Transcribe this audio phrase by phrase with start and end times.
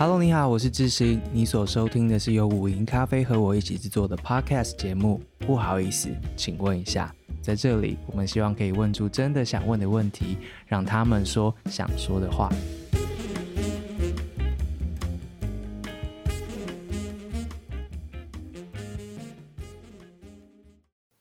[0.00, 1.20] Hello，你好，我是智行。
[1.32, 5.20] 你所收听的是由五营咖啡和我一起制作的 Podcast 节目。
[5.40, 7.12] 不好意思，请问一下，
[7.42, 10.38] 在这里，我们希望可以问出真的想问的问题，
[10.68, 12.48] 让他们说想说的话。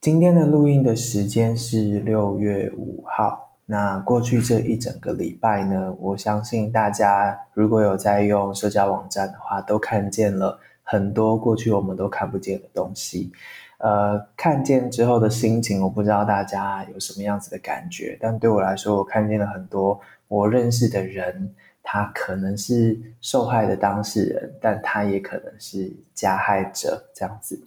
[0.01, 3.46] 今天的录音的时间是六月五号。
[3.69, 13.29] 那过去这一整个礼拜呢，我相信大家如果有在用社交网站的话，都看见了很多过去我们都看不见的东西。
[13.79, 21.53] 呃，看见之后的心情，我不知道大家有什么样子的感觉，但对我来说，我看见了很多我认识的人，
[21.83, 27.61] 他可能是受害的当事人，但他也可能是加害者这样子。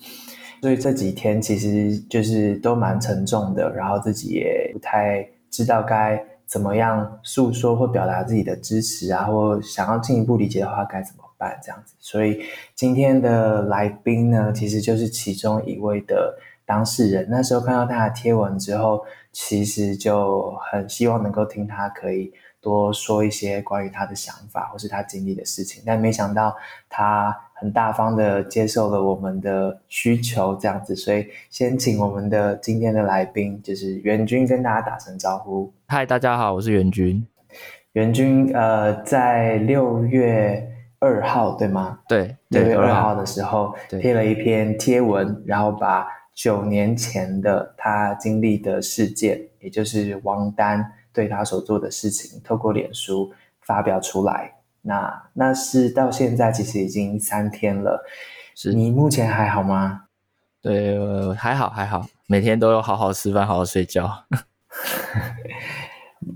[0.62, 5.28] 所以这几天其实就是都蛮沉重的，然后自己也不太。
[5.51, 11.59] 知道该怎么样诉说或表达自己的支持啊，或想要进一步理解的话该怎么办？
[11.62, 12.42] 这样子，所以
[12.75, 17.27] 今天的来宾呢，其实就是其中一位的当事人。
[17.31, 26.57] 那时候看到他的贴文之后，其实就很希望能够听他可以多说一些关于他的想法或是他经历的事情，但没想到
[26.89, 27.37] 他。
[27.61, 35.70] 很大方的接受了我们的需求，这样子，所以先请我们的今天的来宾，就是袁军跟大家打声招呼。
[35.86, 37.22] 嗨，大家好，我是袁军。
[37.92, 40.67] 袁军，呃，在六月
[41.00, 41.98] 二号对吗？
[42.08, 53.30] 对，六月二号的时候贴了一篇贴文，然后把九年前的他经历的事件，也就是王丹对他所做的事情，透过脸书
[53.61, 54.55] 发表出来。
[54.83, 58.05] 那那是到现在其实已经三天了，
[58.55, 60.03] 是你目前还好吗？
[60.62, 60.98] 对，
[61.34, 64.25] 还好还好，每天都有好好吃饭，好好睡觉。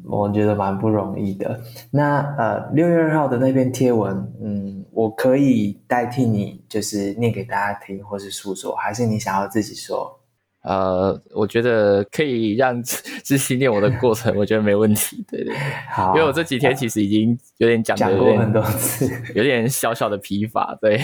[0.04, 1.60] 我觉得蛮不容易的。
[1.90, 10.20] 那呃，六月二号的那篇贴文，嗯，我可以代替你，就是念给大家听，或是诉说，还是你想要自己说？
[10.64, 15.22] 呃，我觉得可以让知心念我的过程，我觉得没问题。
[15.30, 15.54] 对对，
[15.92, 20.76] 好，因为我这几天其实已经有点讲讲过很多次， 有点小小的疲乏。
[20.80, 20.98] 对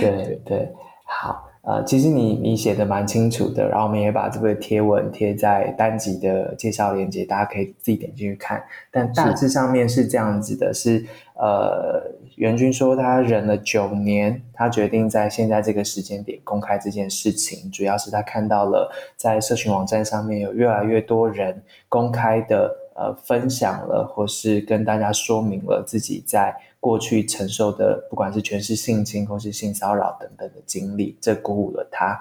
[0.00, 0.72] 对对，
[1.04, 8.64] 好，呃，其实你你写的蛮清楚的，然后我们也把这个贴文贴在单集的介绍链接，大家可以自己点进去看。
[8.90, 12.16] 但大致上面是这样子的，是，是呃。
[12.36, 32.20] 袁军说，他忍了九年，他决定在现在这个时间点公开这件事情，主要是他看到了在社群网站上面有越来越多人公开的呃分享了，或是跟大家说明了自己在过去承受的，不管是全是性侵或是性骚扰等等的经历，这鼓舞了他。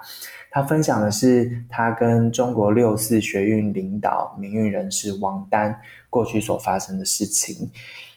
[0.49, 5.77] 他分享的是他跟中国六四学运领导民运人士王丹
[6.09, 7.69] 过去所发生的事情。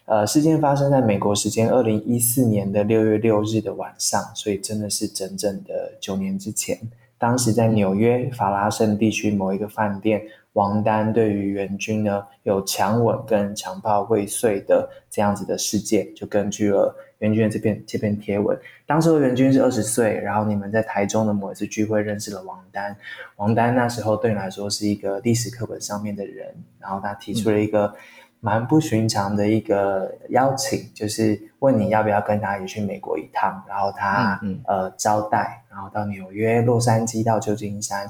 [0.08, 6.78] 呃，事件发生在美国时间二零一四年的六月六日的晚上，所以真的是整整的九年之前。
[7.18, 10.22] 当时在纽约法拉盛地区某一个饭店，
[10.54, 18.58] 王丹对于元军呢有强吻跟强暴未遂的这样子的事件，就根据了元军的这篇这篇贴文。
[18.86, 22.96] 当时的元军是二十岁，然后你们在台中的某一次聚会认识了王丹。
[23.36, 27.94] 王丹那时候对你来说是一个历史课本上面的人，然后他提出了一个。
[28.40, 38.08] 蛮不寻常的一个邀请，就是问你要不要跟他一起去美国一趟，然后他、嗯嗯、呃招待，然后到纽约、洛杉矶到旧金山。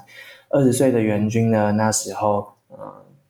[0.51, 2.77] 二十岁的袁军呢，那时候呃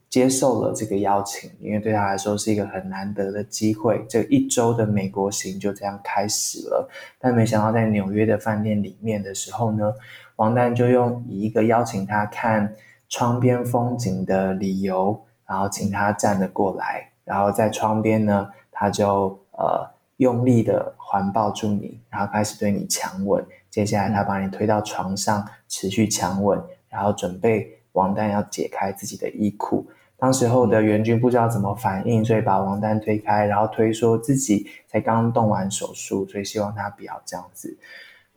[0.09, 4.05] 接受了这个邀请，因为对他来说是一个很难得的机会。
[4.09, 6.89] 这一周的美国行就这样开始了，
[7.21, 9.93] 但没想到在纽约的饭店里面的时候呢，
[10.37, 12.75] 王丹就用以一个邀请他看
[13.09, 15.25] 窗边风景的理由。
[15.49, 19.89] 然后请他站了过来，然后在窗边呢，他就呃
[20.19, 23.45] 用力的环抱住你，然后开始对你强吻。
[23.71, 29.89] 接下来他把你推到床上，持续强吻，然后准备王丹要解开自己的衣裤。
[30.17, 37.79] 当时候的元君不知道怎么反应，所以把王丹推开，然后推说自己才刚动完手术，所以希望他不要这样子。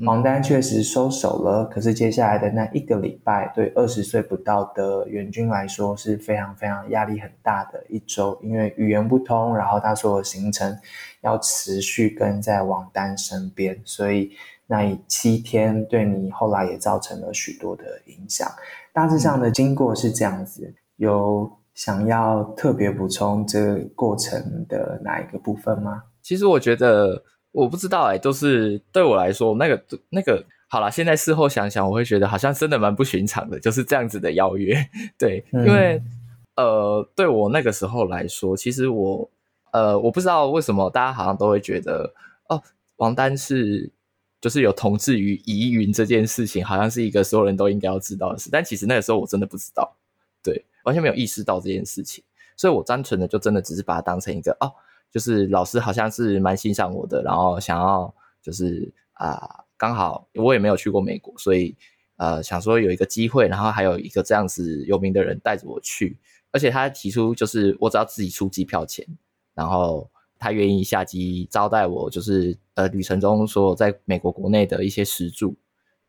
[0.04, 10.76] 王丹确实收手了，可是接下来的那一个礼拜，对二十岁不到的援军来说是非常非常压力很大的一周，因为语言不通，然后他所有行程
[11.22, 14.32] 要持续跟在王丹身边，所以
[14.66, 18.50] 那七天对你后来也造成了许多的影响。
[18.92, 26.04] 大致上的经过是这样子，有想要特别补充这个过程的哪一个部分吗？
[26.24, 27.24] 其实我觉得。
[27.52, 34.76] 我不知道哎、欸，都是对我来说，那个那个好了，现在事后想想，我会觉得好像真的蛮不寻常的，就是这样子的邀约。
[35.20, 36.02] 对，嗯、因为
[36.56, 39.30] 呃，对我那个时候来说，其实我
[39.72, 42.14] 呃，我不知道为什么大家好像都会觉得
[42.48, 42.62] 哦，
[42.98, 43.92] 王丹是
[44.40, 49.96] 就是有同志于疑云这件事情，好像是一个所有人都应该要知道的事，但其实那个时候我真的不知道，
[50.42, 52.24] 对，完全没有意识到这件事情，
[52.56, 54.72] 所以我单纯的就真的只是把它当成一个哦，
[55.12, 58.12] 就是老师好像是蛮欣赏我的，然后想要
[58.42, 61.76] 就是啊、呃，刚好我也没有去过美国，所以
[62.16, 66.18] 呃想说有一个机会，然后还有一个这样子有名的人带着我去，
[66.52, 69.06] 而且他提出就是我只要自己出机票钱，
[69.54, 70.10] 然后。
[70.44, 75.56] 他愿意下机招待我，就是呃旅程中所有在美国国内的一些食住，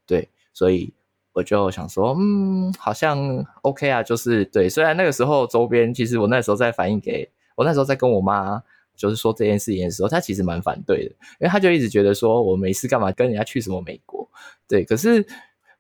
[0.06, 0.90] 对，所以
[1.34, 4.70] 我就想说，嗯，好像 OK 啊，就是对。
[4.70, 8.62] 虽然那个时候周边，其实我那时候在反映给我那时候在跟我妈
[9.02, 11.10] 就是说这件事情的时候，他其实蛮反对的，
[11.40, 14.28] 因为他就一直觉得说我没事干嘛跟人家去什么美国，
[14.69, 14.84] 对。
[14.84, 15.19] 可是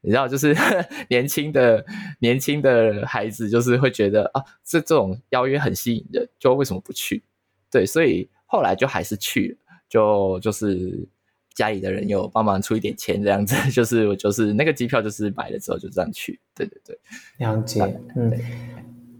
[0.00, 0.56] 你知道，就是
[1.08, 1.84] 年轻的
[2.18, 7.22] 年轻的孩子就是会觉得啊，这这种邀约很吸引人，就为什么不去？
[7.70, 8.28] 对，所以。
[8.54, 11.08] 后来就还是去了，就就是
[11.54, 16.98] 家里的人有帮忙出一点钱，这样子， 就是我就是那个机票就是买了之后就这样去，对对对，
[17.38, 17.80] 了解，
[18.14, 18.30] 嗯，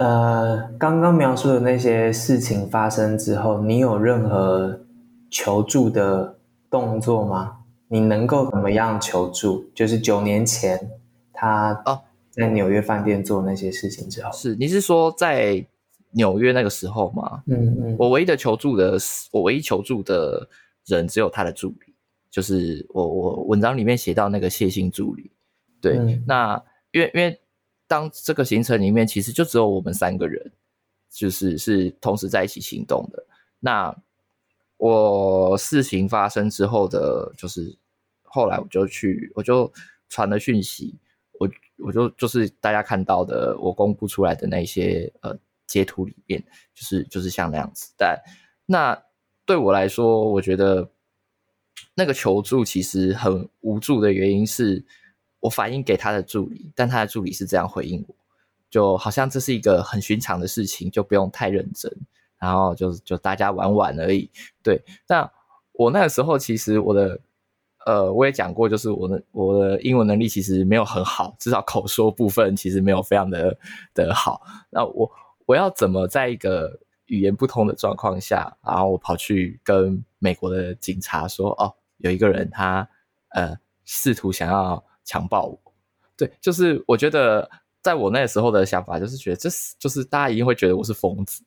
[0.03, 4.81] 呃，刚刚描述的那些事情发生之后，你有任何
[5.31, 6.37] 求助的
[6.69, 7.59] 动作吗？
[7.87, 9.65] 你能够怎么样求助？
[9.75, 10.91] 就是九年前
[11.33, 12.01] 他哦
[12.31, 15.65] 在纽约饭店做那些事情之后，哦、是你是说在？
[16.15, 18.99] 纽约那个时候吗，嗯嗯，我唯一的求助的，
[19.31, 20.47] 我唯一求助的
[20.85, 21.95] 人只有他的助理，
[22.31, 25.31] 就是我我文章里面写到那个谢姓助理，
[25.81, 27.41] 对，嗯、那因为因为
[27.93, 30.51] 当这个行程里面其实就只有我们三个人，
[31.11, 33.23] 就是是同时在一起行动的。
[33.61, 33.95] 那
[34.79, 37.77] 我事情发生之后的，就是
[38.23, 39.71] 后来我就去，我就
[40.09, 40.95] 传了讯息，
[41.39, 41.47] 我
[41.77, 45.39] 我就就是大家看到的，我公布出来的那些呃。
[45.65, 46.43] 截图里面
[46.75, 48.21] 就是就是像那样子，但
[48.67, 49.03] 那
[49.47, 50.91] 对我来说，我觉得
[51.95, 54.85] 那个求助其实很无助的原因是，
[55.43, 58.15] 我反映给他的助理，但他的助理是这样回应我，
[58.71, 61.93] 就好像这是一个很寻常的事情，就不用太认真，
[62.39, 64.31] 然后就就大家玩玩而已。
[64.63, 65.31] 对，但
[65.73, 67.21] 我那个时候其实我的
[67.85, 73.59] 呃，我也讲过，就是我的我的英文能力其实没有很好，至少口说部分其实没有非常的
[73.93, 74.41] 的好。
[74.71, 75.11] 那我。
[75.45, 82.89] 我要怎么在一个语言不通的状况下，然后我跑去跟美国的警察说：“哦，有一个人他
[83.31, 85.59] 呃试图想要强暴我。”
[86.17, 87.51] 对，就是我觉得
[87.81, 91.43] 在我那时候的想法，就是觉得这是就是大家一定会觉得我是疯子，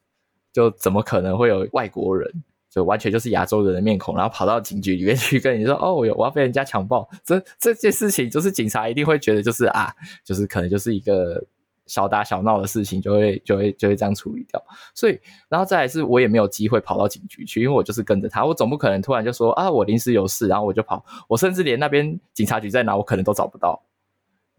[0.52, 9.94] 就怎么可能会有外国人，就完全就是亚洲人的面孔，然后跑到警局里面去跟你说：“哦，我有我要被人家强暴。”这这件事情就是警察一定会觉得就是啊，
[10.24, 11.44] 就是可能就是一个。
[11.88, 23.84] 小打小闹的事情就会就会就会这样处理掉，所以然后再来是我也没有机会跑到警局去，因为我就是跟着他，我总不可能突然就说啊，我临时有事，然后我就跑，我甚至连那边警察局在哪我可能都找不到，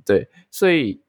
[0.05, 1.00] 对，所以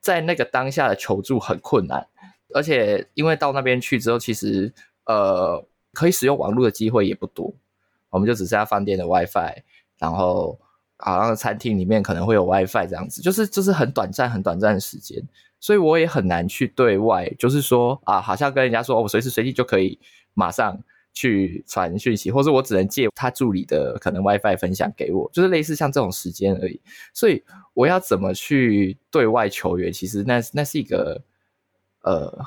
[0.00, 2.06] 在那个当下的求助很困难，
[2.54, 4.72] 而且因为到那边去之后，其实
[5.06, 7.52] 呃可以使用网络的机会也不多，
[8.10, 9.62] 我们就只剩下饭店的 WiFi，
[9.98, 10.58] 然后
[10.98, 15.22] 好像餐厅里面可能会有 WiFi 这样子，就是就是很短暂很短暂的时间。
[15.60, 19.98] 所以我也很难去对外，就是说啊，好像跟人家说，我随时随地就可以
[20.34, 20.78] 马上
[21.14, 26.78] 去传讯息，或者我只能借他助理的可能 WiFi 分享给我，就是类似像这种时间而已。
[27.14, 29.90] 所以我要怎么去对外求援？
[29.90, 31.22] 其实那那是一个
[32.02, 32.44] 呃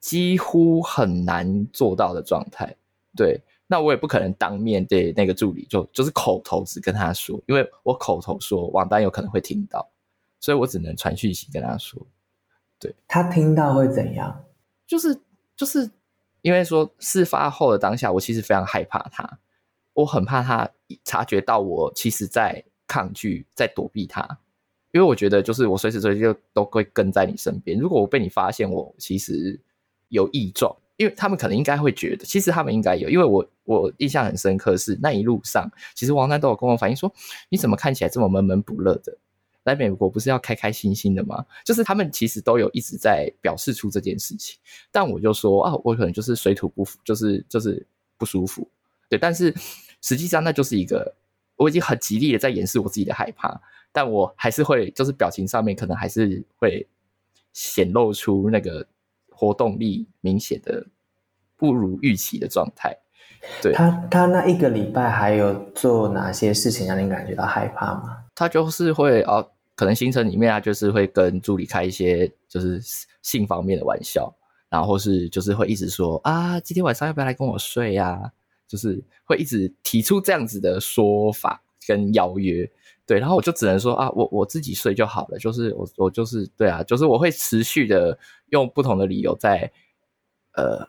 [0.00, 2.74] 几乎很难做到的状态。
[3.14, 3.42] 对，
[3.74, 9.90] 那我也不可能当面对那个助理就就是口头只跟他说，因为我口头说，王丹有可能会听到。
[10.38, 12.06] 所以我只能传讯息跟他说，
[12.78, 14.44] 对，他听到会怎样？
[14.86, 15.18] 就是
[15.56, 15.90] 就是
[16.42, 19.40] 因为说事发后的当下，我其实非常害怕他，
[19.94, 20.70] 我很怕他
[21.02, 24.38] 察觉到我其实在抗拒，在躲避他，
[24.92, 27.76] 因为我觉得就是我随时随地就都会跟在你身边。
[27.76, 29.58] 如果我被你发现我其实
[30.10, 37.12] 有异状，因为他们可能应该会觉得，其实他们应该有，因为我我印象很深刻是那一路上，其实王丹都有跟我反映说，
[37.48, 39.16] 你怎么看起来这么闷闷不乐的？
[39.64, 41.42] 来美国不是要开开心心的吗？
[41.64, 44.58] 就是他们其实都有一直在表示出这件事情，
[44.92, 47.86] 但我就说啊，我可能就是水土不服，就是就是
[48.18, 48.68] 不舒服，
[49.08, 49.18] 对。
[49.18, 49.54] 但是
[50.02, 51.14] 实际上那就是一个，
[51.56, 53.58] 我已经很极力的在掩饰我自己的害怕，
[53.90, 56.86] 但我还是会，就是表情上面可能还是会
[57.54, 58.86] 显露出那个
[59.34, 60.86] 活动力明显的
[61.56, 62.96] 不如预期的状态。
[63.60, 63.72] 对。
[63.72, 68.24] 他，他那一个礼拜还有做哪些事情让你感觉到害怕吗？
[68.34, 69.50] 他就是会哦。
[69.76, 72.80] 可能行程里面啊，就是会跟助理开一些就是
[73.22, 74.32] 性方面的玩笑，
[74.68, 78.30] 然后是就是会一直说啊，今天晚上要不要来跟我睡呀？
[78.68, 82.70] 就是会一直提出这样子的说法跟邀约。
[83.06, 89.70] 对，然后我就只能说啊，我我自己睡就好了，就是我我就是对啊，就是我会持续的用不同的理由在
[90.54, 90.88] 呃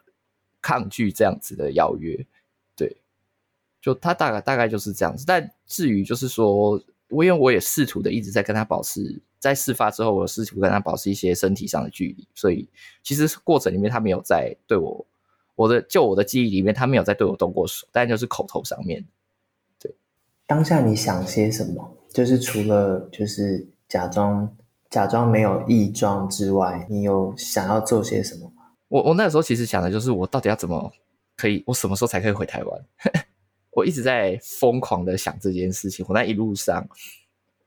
[0.61, 2.25] 抗拒这样子的邀约。
[2.73, 2.95] 对，
[3.81, 5.25] 就他大概大概就是这样子。
[5.27, 12.65] 但至于就是说，我因为我也试图的一直在跟他保持，在事发之后，我试图跟他保持一些身体上的距离，所以
[13.03, 15.05] 其实过程里面他没有在对我，
[15.55, 19.05] 我的就我的记忆里面他没有在对我动过手，但就是口头上面。
[20.47, 21.97] 当下你想些什么？
[22.13, 24.55] 就是除了就是假装
[24.89, 28.63] 假装没有异状之外，你有想要做些什么吗？
[28.87, 30.91] 我我那时候其实想的就是，我到底要怎么
[31.35, 32.85] 可以，我什么时候才可以回台湾？
[33.71, 36.05] 我一直在疯狂的想这件事情。
[36.07, 36.87] 我那一路上，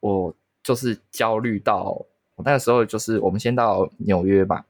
[0.01, 2.03] 我就是焦虑到
[2.37, 4.65] 我那个时候，就是我们先到纽约吧。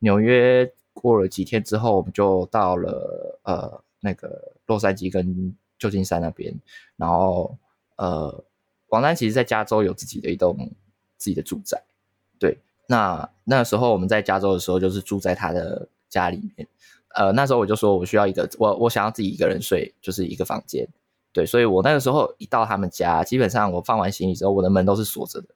[0.00, 6.54] 纽约过了几天之后，我们就到了呃那个洛杉矶跟旧金山那边，
[6.96, 7.58] 然后
[7.96, 8.44] 呃。
[8.88, 10.56] 王丹其实，在加州有自己的一栋
[11.16, 11.82] 自己的住宅，
[12.38, 12.58] 对。
[12.86, 16.68] 那那时候我们在加州的时候，就是住在他的家里面。
[17.08, 20.86] 呃，那时候我就说我需要一个，我我想要自己一个人睡，就是一个房间。
[21.32, 25.48] 对，所以我那个时候一到他们家，基本上我放完行李之后，我的门都是锁着的。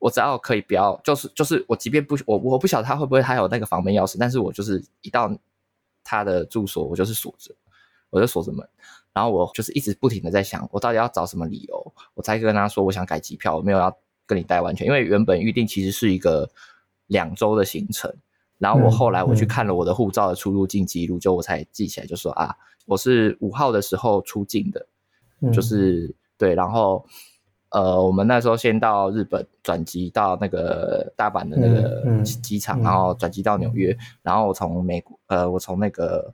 [0.00, 5.32] 我只要可以不要，就是就是我即便不我我不晓得他会不会还有那个房门钥匙，但是我就是一到
[6.02, 7.54] 他的住所，我就是锁着，
[8.10, 8.68] 我就锁着门。
[9.14, 13.92] 然后我就是一直不停的在想，我到底要找什么理由，我才跟他说我想改机票，我没有要
[14.26, 16.48] 跟你待完全，因为原本预定其实是一个
[17.08, 18.14] 两周的行程。
[18.58, 22.54] 然后我后来我去看了我的护照的出入境记录，就我才记起来，就说啊，
[22.86, 24.86] 我是五号的时候出境的，
[25.52, 26.54] 就是对。
[26.54, 27.04] 然后
[27.70, 36.32] 呃，我们那时候先到日本转机到那个大阪的那个机场，然后转机到纽约，然后我从美国呃，我从那个。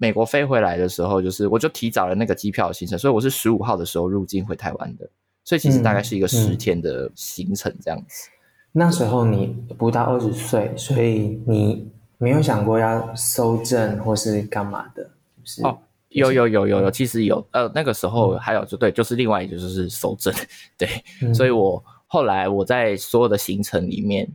[0.00, 5.06] 美国飞回来的时候，就是我就提早了那个机票的行程，所以我是十五号的时候入境回台湾的，
[5.44, 8.30] 所以其实大概是一个十天的行程这样子。
[8.30, 8.34] 嗯嗯、
[8.72, 15.10] 那时候你不到二十岁，所以你没有想过要收证或是干嘛的？
[15.44, 15.78] 是哦，
[16.08, 20.32] 有有有有有，其实有，呃，那个时候还有就对，就是另外一个就是收证，
[20.78, 20.88] 对，
[21.20, 24.26] 嗯、所以我后来我在所有的行程里面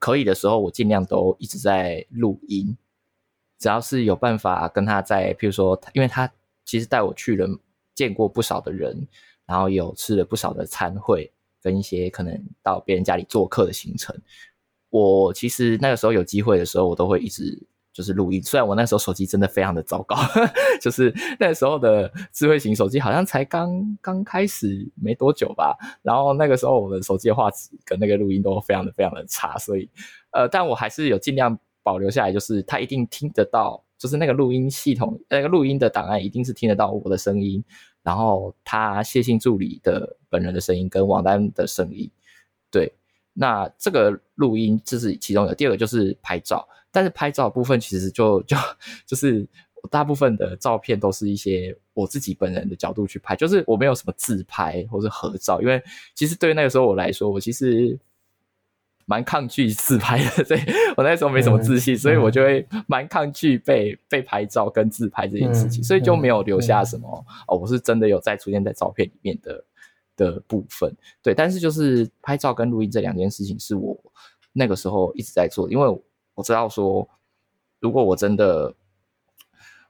[0.00, 2.76] 可以的时候，我尽量都一直在录音。
[3.62, 6.28] 只要是有办法跟他在，譬如说，因为他
[6.64, 7.46] 其实带我去了
[7.94, 9.06] 见过不少的人，
[9.46, 14.20] 然后有吃了不少的餐会，跟一些可能到别人家里做客的行程。
[14.90, 17.56] 我其实那个时候有机会的时候，我都会一直
[17.92, 18.42] 就是录音。
[18.42, 20.16] 虽然我那时候手机真的非常的糟糕，
[20.82, 29.88] 就是那时候的智慧型手机好像才刚刚开始没多久吧，然后那个时候我的手机的画质跟那个录音都非常的非常的差，所以
[30.32, 31.56] 呃，但我还是有尽量。
[31.82, 37.62] 保留下来，就是他一定听得到，就是那个录音系统，那个录音的档案一定是听得到我的声音，
[38.02, 42.10] 然后他谢信助理的本人的声音跟王丹的声音，
[42.70, 42.92] 对，
[43.32, 45.54] 那这个录音这是其中的。
[45.54, 48.56] 第二个就是拍照，但是拍照部分其实就就
[49.06, 49.46] 就是
[49.90, 55.82] 大部分的照片都是一些我自己本人的角度去拍，就是我没有什么自拍或是合照，因为
[56.14, 57.98] 其实对于那个时候我来说，我其实。
[59.04, 60.60] 蛮抗拒自拍的， 所以
[60.96, 69.64] 我那时候没什么自信，嗯、所以我就会蛮抗拒被被拍照跟自拍这件事情，嗯、所以就没有留下什么、嗯、哦，我是真的有再出现在照片里面的
[70.16, 70.94] 的部分。
[71.22, 73.98] 对，但是就是拍照跟录音这两件事情是我
[74.52, 76.02] 那个时候一直在做，因为
[76.34, 77.08] 我知道说，
[77.80, 78.74] 如果我真的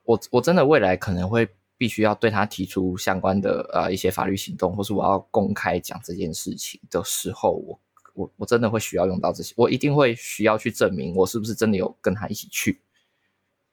[0.05, 7.79] 我我真的未来可能会必须要对他提出相关的呃一些法律行动，或是我要公开讲这件事情的时候，我。
[8.15, 12.81] 我我真的会需要用到这些，我一定会需要去证明我是不是真的有跟他一起去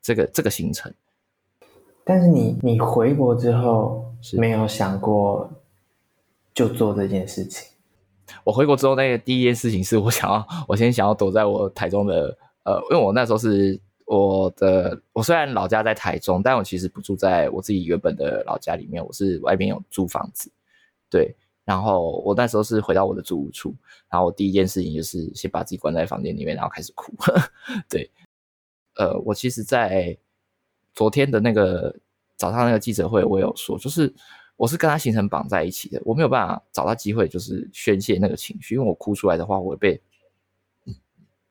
[0.01, 0.93] 这个这个行程。
[2.03, 5.51] 但是你你回国之后没有想过
[6.53, 7.67] 就做这件事情？
[8.43, 20.51] 我回国之后，那个第一件事情是我想要，我先想要躲在我台中的呃，因为我那时候是我的，我虽然老家在台中，但我其实不住在我自己原本的老家里面，我是外边有租房子，
[21.09, 21.35] 对。
[21.69, 23.75] 然后我那时候是回到我的住屋处，
[24.09, 27.13] 然后我第一件事情就是先把自己关在房间里面，然后开始哭。
[27.87, 28.09] 对，
[28.95, 30.17] 呃，我其实，在
[30.95, 31.95] 昨天的那个
[32.37, 34.11] 早上那个记者会，我有说，就是
[34.55, 40.01] 我是跟他行程绑在一起的，我没有办法找到机会，就是宣泄那个情绪，因为我哭出来的话，我会被，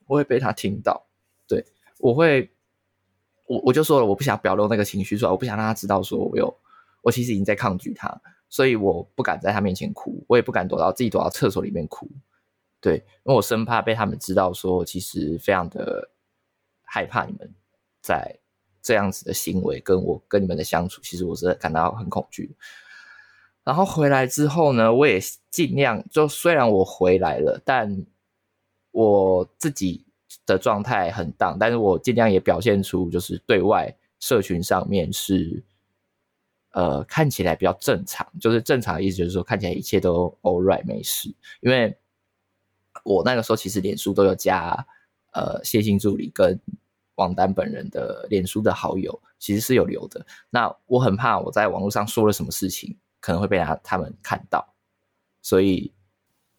[0.09, 1.07] 我会被他听到。
[1.47, 1.65] 对，
[2.01, 2.51] 我会，
[3.47, 6.53] 我我就说了，我不想表露那个情绪出来，我不想让他知道说我有，
[7.03, 8.21] 我其实已经在抗拒他。
[8.49, 12.09] 所以我不敢在他面前哭，我也不敢躲到自己躲到厕所里面哭，
[12.81, 16.11] 对，因为我生怕被他们知道，说其实非常的
[16.83, 17.53] 害怕你们
[18.01, 18.39] 在
[18.81, 22.57] 这样子的行为跟我跟你们的相处，其实我是感到很恐惧。
[23.65, 28.07] 然后回来之后呢，我也尽量就虽然我回来了，但
[28.93, 30.07] 我自己
[30.47, 35.63] 的状态很荡但是我尽量也表现出就是对外社群上面是
[36.73, 41.97] 呃看起来比较正常，就是正常的意思就是说看起来一切都 all right 没事，因为
[43.05, 44.87] 我那个时候其实脸书都有加
[45.33, 46.59] 呃谢姓助理跟
[47.17, 50.25] 王丹本人的脸书的好友，其实是有留的。
[50.51, 52.97] 那我很怕我在网络上说了什么事情。
[53.21, 54.65] 可能会被他他们看到，
[55.43, 55.93] 所以，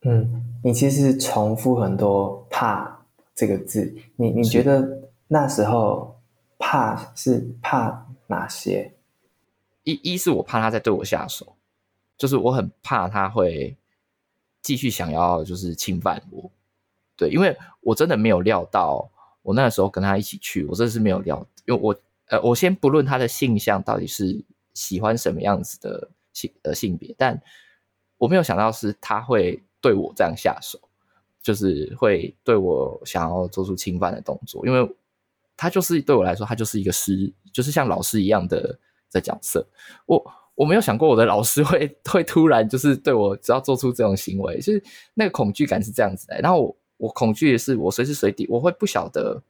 [0.01, 6.19] 嗯，你其实重复很多“怕”这个字，你你觉得那时候
[6.57, 8.93] 怕是怕哪些？
[9.91, 11.55] 一一是我怕他再对我下手，
[12.17, 13.75] 就是我很怕他会
[14.61, 16.51] 继续想要就是侵犯我，
[17.15, 19.09] 对，因为我真的没有料到，
[19.41, 21.95] 我那个时候跟他一起去，我真的是没有料，因为我
[22.27, 24.43] 呃，我先不论他的性向到底是
[24.73, 26.09] 喜欢什么样子的。
[26.31, 27.41] 性呃性别，但
[28.17, 30.79] 我没有想到是他会对我这样下手，
[31.41, 34.95] 就是会对我想要做出侵犯的动作，因为
[35.57, 38.77] 他就是对我来说，他就是一个师，就是像老师一样的
[39.11, 39.67] 的角色。
[40.05, 40.23] 我
[40.55, 46.39] 我没有想过我的老师会会突然就是对我只要做出这种行为，就是那个恐惧感是这样子的。
[46.41, 49.41] 然后我我恐惧的是，我随时随地我会不晓得。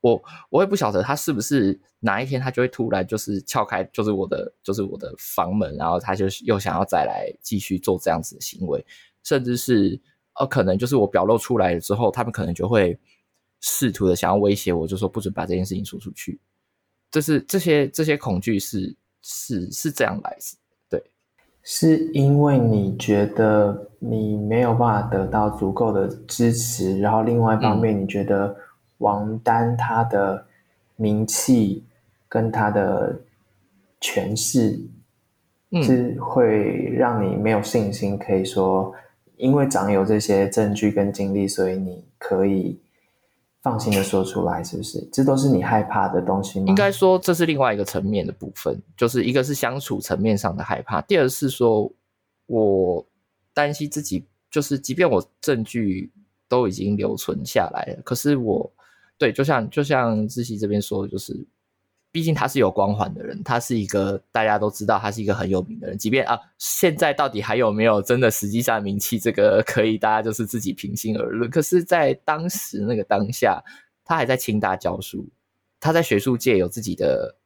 [0.00, 8.86] 我我也不晓得他是不是哪一天他就会突然就是撬开就是我的就是我的房门，然后他就又想要再来继续做这样子的行为，
[9.24, 10.00] 甚至是
[10.38, 12.96] 呃可能就是我表露出来了之后，他们可能就会
[13.60, 16.38] 试图的想要威胁我，就说不准把这件事情说出去。
[17.10, 20.56] 这是这些这些恐惧是是是这样来的，
[20.88, 21.02] 对，
[21.62, 28.56] 是因为你觉得你没有办法得到足够的支持，然后另外一方面你觉得、嗯。
[28.98, 30.44] 王丹他的
[30.96, 31.84] 名气
[32.28, 33.16] 跟他的
[34.00, 34.76] 权势，
[35.84, 38.18] 是会让你没有信心。
[38.18, 38.92] 可以说，
[39.36, 42.76] 因为掌有这些证据跟经历，所以你可以
[43.62, 45.06] 放心的说出来，是不是？
[45.12, 46.66] 这都是你害怕的东西吗？
[46.68, 51.92] 应该说，这是另外一个层面的部分，就是一个是相处层面上的害怕，第二是说
[52.46, 53.06] 我
[53.52, 56.10] 担心自己，就是即便我证据
[56.48, 58.72] 都已经留存下来了，可是我。
[59.20, 61.44] 对，就像就像志祺这边说的，就是，
[62.10, 65.98] 毕竟他是有光环的人，他是一个大家都知道他是一个很有名的人。
[65.98, 71.50] 即便啊，现在到底还有没有真的实际上名气，这个可以大家就是自己平心而论。
[71.50, 73.62] 可是，在当时那个当下，
[74.04, 75.28] 他还在清大教书，
[75.78, 77.36] 他在学术界有自己的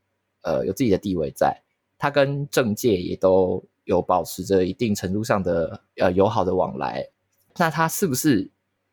[0.42, 1.60] 呃有自己的地位在，
[1.98, 7.08] 他跟政界也都有保持着一定程度上的呃友好的往来。
[7.56, 8.50] 那他是不是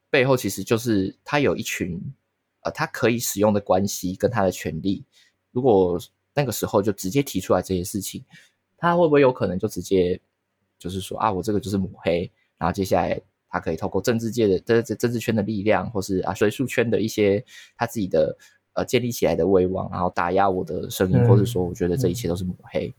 [0.10, 2.02] 背后其实就是他有一群？
[2.62, 5.06] 呃，他可以使用的关系跟他的权利，
[5.60, 6.00] 如果
[6.34, 8.24] 那个时候就直接提出来这些事情，
[8.78, 10.18] 他会不会有可能就直接
[10.78, 13.20] 就是说啊，我这个就是抹黑，然后接下来
[13.50, 17.44] 他可以透过政治界的这这政治圈的力量，或是啊学术圈的一些
[17.76, 18.34] 他自己的
[18.74, 22.94] 呃建立起来的威望，然后打压我的声音，嗯、或者说我觉得这一切都是抹黑。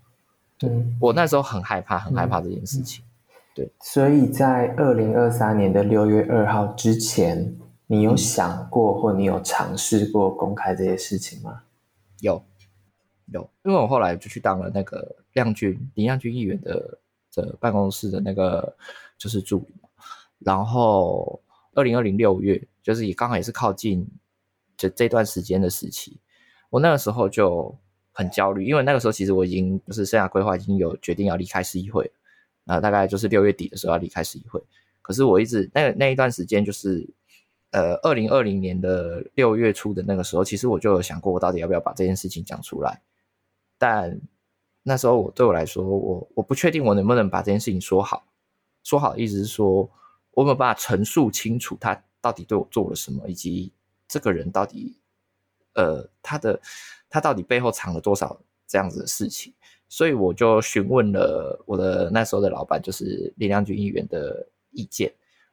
[0.58, 0.70] 对，
[1.00, 3.02] 我那时候很害怕，很害怕这件事情。
[3.02, 7.56] 嗯、对，所以在二零二三年的六月二号之前。
[7.92, 11.62] 你有想过，或你有尝试过公开这些事情吗？
[12.20, 12.40] 有，
[13.32, 16.98] 有，因为我后来就去当了那个亮君林亮君议员的
[17.34, 18.76] 的办公室的那个
[19.18, 19.74] 就是助理，
[20.38, 21.40] 然后
[21.74, 24.06] 二零二零六月，就是也刚好也是靠近
[24.76, 26.18] 这这段时间的时期，
[26.70, 27.76] 我那个时候就
[28.12, 32.10] 很焦虑，因为那个时候其实我已经就是生涯规划已经有决定要离开市议会，
[32.66, 34.62] 啊，大概就是六月底的时候要离开市议会，
[35.02, 37.08] 可是我一直那那一段时间就是。
[37.72, 43.00] 呃，二零二零年的六月初的那个时候，其实我就有想过，我到底要不要把这件事情讲出来。
[43.80, 44.20] 但
[44.82, 48.26] 那时候我对我来说，我我不确定我能不能把这件事情说好。
[48.84, 49.90] 说好意思是说，
[50.32, 53.72] 我有没有办法陈述清楚他到底对我做了什么，以及
[54.06, 54.98] 这个人到底，
[55.72, 56.60] 呃，他的
[57.08, 59.54] 他到底背后藏了多少这样子的事情。
[59.88, 65.10] 所以我就询问了我的那时候的老板，就是林亮君议员的意见。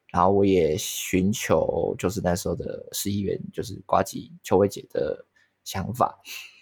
[0.09, 5.25] 然后我也寻求，就是那时候的市议员，就是瓜吉邱薇姐的
[5.63, 6.17] 想法，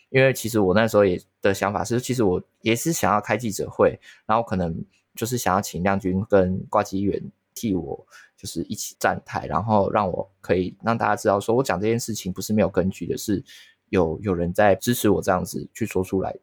[0.10, 4.84] 因为其实我那时候也的想法是，其实我也是想要开记者会，然后可能
[5.16, 7.22] 就是想要请亮君跟挂机员
[7.54, 8.06] 替我，
[8.38, 13.44] 就是一起站台，然后让我可以让大家知道，说我讲这件事情不是没有根据的，是
[13.90, 16.40] 有有人在支持我这样子去说出来的。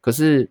[0.00, 0.50] 可是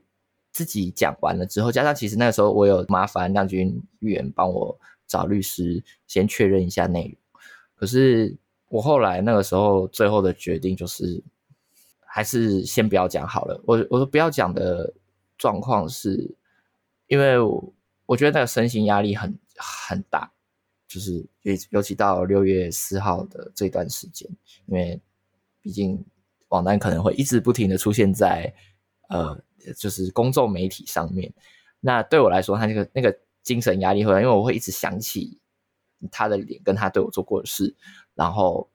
[0.51, 4.77] 自己讲完了之后，加上其实那时候我有麻烦亮君议员帮我。
[5.07, 7.41] 找律师先确认一下内容，
[7.75, 8.35] 可是
[8.69, 11.23] 我后来那个时候最后的决定就是，
[12.15, 13.61] 还是先不要讲好了。
[13.65, 14.93] 我我说不要讲的
[15.37, 16.33] 状况是，
[17.07, 17.37] 因为
[18.05, 20.31] 我，觉得那个身心压力很很大，
[20.87, 24.29] 就是尤尤其到六月四号的这段时间，
[24.65, 25.01] 因为
[25.59, 26.05] 毕竟
[26.47, 28.53] 网单可能会一直不停的出现在
[29.09, 29.37] 呃，
[29.77, 31.33] 就是公众媒体上面。
[31.81, 35.37] 那对我来说，他那个那个精神压力会，因为我会一直想起
[36.09, 37.75] 他的脸跟他对我做过的事，
[38.13, 38.69] 然后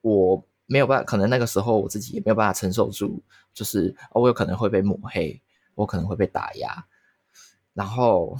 [0.00, 3.22] 我没有办法，可能那个时候我自己也没有办法承受住，
[3.52, 5.40] 就是我有可能会被抹黑，
[5.74, 6.86] 我可能会被打压，
[7.72, 8.36] 然后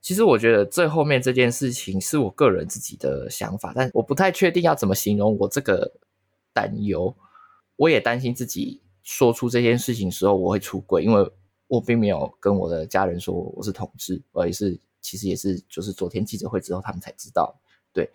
[0.00, 5.92] 其实我觉得最后面这件事情是我个人自己的想法，但我不太确定要怎么形容我这个
[6.52, 7.16] 担忧，
[7.76, 11.30] 我也担心自己说出这件事情时候我会出柜，因为。
[11.70, 17.60] 我并没有跟我的家人说我是同志，而也是其实也是就是昨天记者会之后他们才知道。
[17.92, 18.10] 对，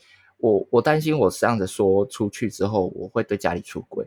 [0.46, 4.06] 我，我担心我这样子说出去之后，我会对家里出轨。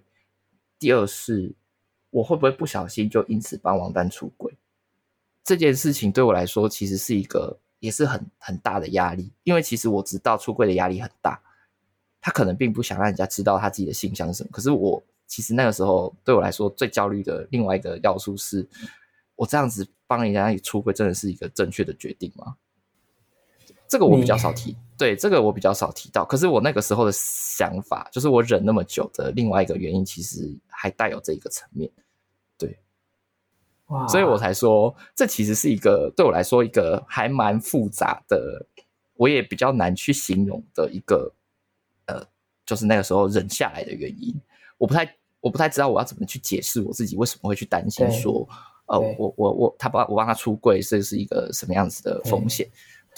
[0.79, 1.53] 第二是，
[2.11, 4.57] 我会不会不小心就因此帮王丹出轨？
[5.43, 11.41] 这件事情对我来说其实是一个也是很很大的压力，因为其实我知道出柜的压力很大，
[12.21, 14.51] 他可能并不想让人家知道他自己的性向是什么。
[14.53, 18.67] 可是我其实那个时候对我来说最焦虑的另外一个要素是。
[19.35, 22.57] 我这样子帮人家出柜，真的是一个正确的决定吗？
[23.89, 26.25] 这个我比较少提，对，这个我比较少提到。
[26.25, 31.91] 可是我那个时候的想法，就是我忍那么久的另外一个原因，其实还带有这一个层面，
[32.59, 32.79] 对，
[33.87, 38.67] 哇，所以我才说，这其实是一个对我来说一个还蛮复杂的，
[39.15, 41.33] 我也比较难去形容的一个，
[42.07, 42.23] 呃，
[42.67, 44.39] 就是那个时候忍下来的原因。
[44.77, 48.47] 我不太，我不太知道我要怎么去解释我自己为什么会去担心说。
[48.89, 52.67] 呃，我我我，他帮我帮他出柜，这是一个什么样子的风险？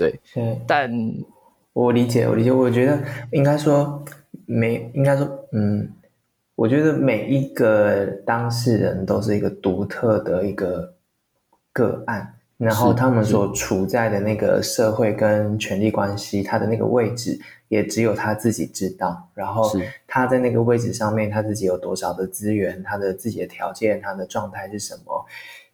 [0.00, 0.90] 对，对，但
[1.74, 2.98] 我理解，我理解，我觉得
[3.32, 4.02] 应该说
[4.46, 5.86] 每应该说，嗯，
[6.54, 10.94] 我觉得每一个当事人都是一个独特的一个
[11.72, 19.28] 个案，然后他们所处在的那个社会跟权力关系，他的那个位置也只有他自己知道。
[19.34, 19.70] 然后
[20.06, 25.24] 他在那个位置上面，他自己有多少的资源，他的自己的条件，他的状态是什么？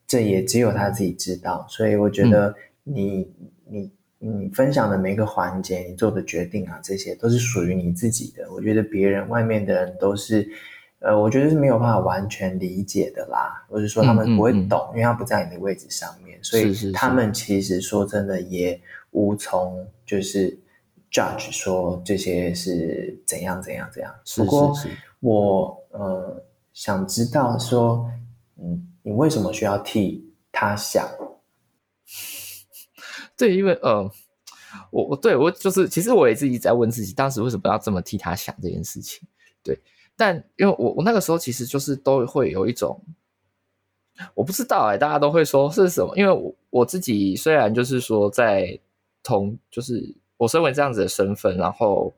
[0.06, 8.50] 这也只有他自己知道，所以我觉得你、嗯、你你分享的每一个环节，你做的决定啊，这些都是属于你自己的。
[8.52, 10.48] 我觉得别人外面的人都是，
[11.00, 20.58] 呃，我觉得是没有办法完全理解的啦，或者说他们不会懂，嗯嗯嗯、因为他不在你的位置上面，所以他们其实说真的也无从就是
[21.10, 24.14] judge 说这些是怎样怎样怎样。
[24.36, 24.74] 不过
[25.20, 28.10] 我呃想知道说，
[28.58, 28.82] 嗯。
[29.06, 31.08] 你为什么需要替他想？
[33.36, 34.10] 对，因为呃，
[34.90, 39.28] 我我对我就是，其实我也自己在问自己，当时为什么要这么替他想这件事情？
[39.62, 39.78] 对，
[40.16, 43.02] 但因为我我那个时候其实就是都会有一种，
[44.34, 46.16] 我不知道哎、大家都会说是什么？
[46.16, 48.78] 因为我我自己虽然就是说在
[49.22, 52.14] 同，就是我身为这样子的身份，然后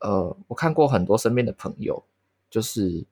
[0.00, 2.04] 呃，我看过很多身边的朋友，
[2.50, 3.04] 就是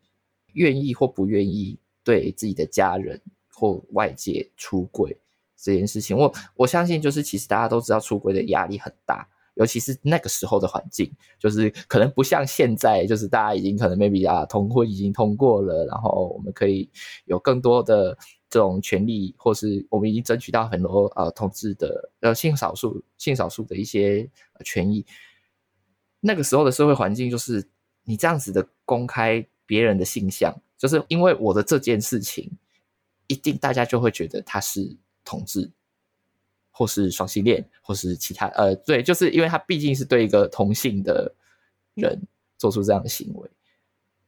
[0.52, 1.78] 愿意或不愿意。
[2.04, 3.22] 对自己的家人
[3.54, 5.16] 或外界出轨
[5.62, 16.90] 这件事情，我我相信就是其实大家都知道出轨的压力很大，尤其是那个时候的环境，就是可能不像现在，就是大家已经可能 maybe 啊同婚已经通过了，然后我们可以
[17.26, 18.18] 有更多的
[18.50, 24.28] 这种权利，或是我们已经争取到很多呃同志的呃性少数性少数的一些
[24.64, 25.06] 权益。
[26.20, 27.68] 那个时候的社会环境就是
[28.04, 30.54] 你这样子的公开别人的性向。
[30.76, 32.50] 就是因为我的这件事情，
[33.28, 35.70] 一定大家就会觉得他是同志，
[36.70, 41.34] 或是双性恋，或是其他呃，对，就是因为他毕竟是对一个同性的
[41.94, 42.20] 人
[42.58, 43.50] 做出这样的行为，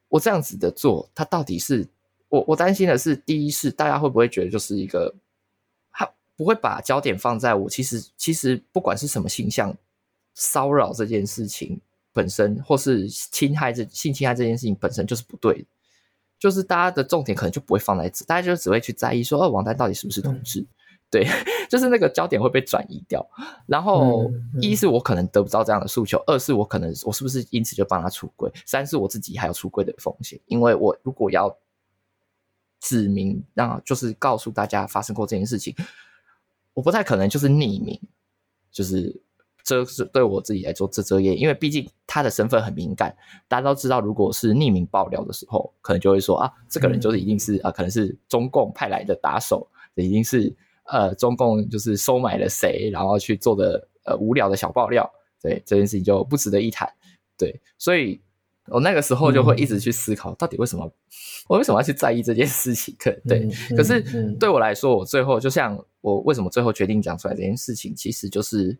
[0.08, 1.86] 我这样子的做，他到底是
[2.28, 5.14] 我我担心的是，第一是大家会不会觉得就是一个，
[5.92, 9.76] 他不会把焦点放在我，其实其实不管是什么性向，
[10.34, 11.80] 骚扰这件事情
[12.12, 15.64] 本身，或是侵害这性侵害这件事情本身就是不对的。
[16.36, 20.66] 就是大家的重点可能就不会放在这，大家就只会去在意说，哦，王丹到底是不是同志？
[21.14, 21.24] 对，
[21.70, 23.24] 就是那个焦点会被转移掉。
[23.66, 24.28] 然后，
[24.60, 28.50] 一是我可能得不到这样的诉求，二是我可能我是不是因此就帮他出柜？
[28.66, 31.56] 三是我自己还有出柜的风险，因为我如果要
[32.80, 35.74] 指明，那就是告诉大家发生过这件事情，
[36.72, 38.00] 我不太可能就是匿名，
[38.72, 39.22] 就是。
[39.66, 43.16] 这是对我自己来说遮遮掩，因为毕竟他的身份很敏感，
[43.48, 55.10] 大家都知道，如果是匿名爆料的时候，可能就会说啊，这个人就是一定是啊，可能是中共派来的打手，一定是呃中共就是收买了谁，然后去做的呃无聊的小爆料，
[55.42, 56.90] 对这件事情就不值得一谈。
[57.36, 58.20] 对，所以
[58.68, 60.90] 我那个时候就会一直去思考，到底为什么
[61.48, 62.94] 我为什么要去在意这件事情？
[62.98, 64.00] 可 对，可是
[64.38, 68.78] 对我来说，我最后就像我为什么最后决定讲出来这件事情，其实就是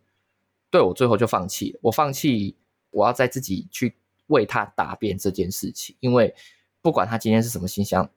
[0.71, 1.79] 对我最后就放弃了。
[1.83, 2.55] 我放弃
[2.91, 3.95] 我要再自己去
[4.27, 6.33] 为他答辩这件事情，因为
[6.81, 8.09] 不管他今天是什么形象，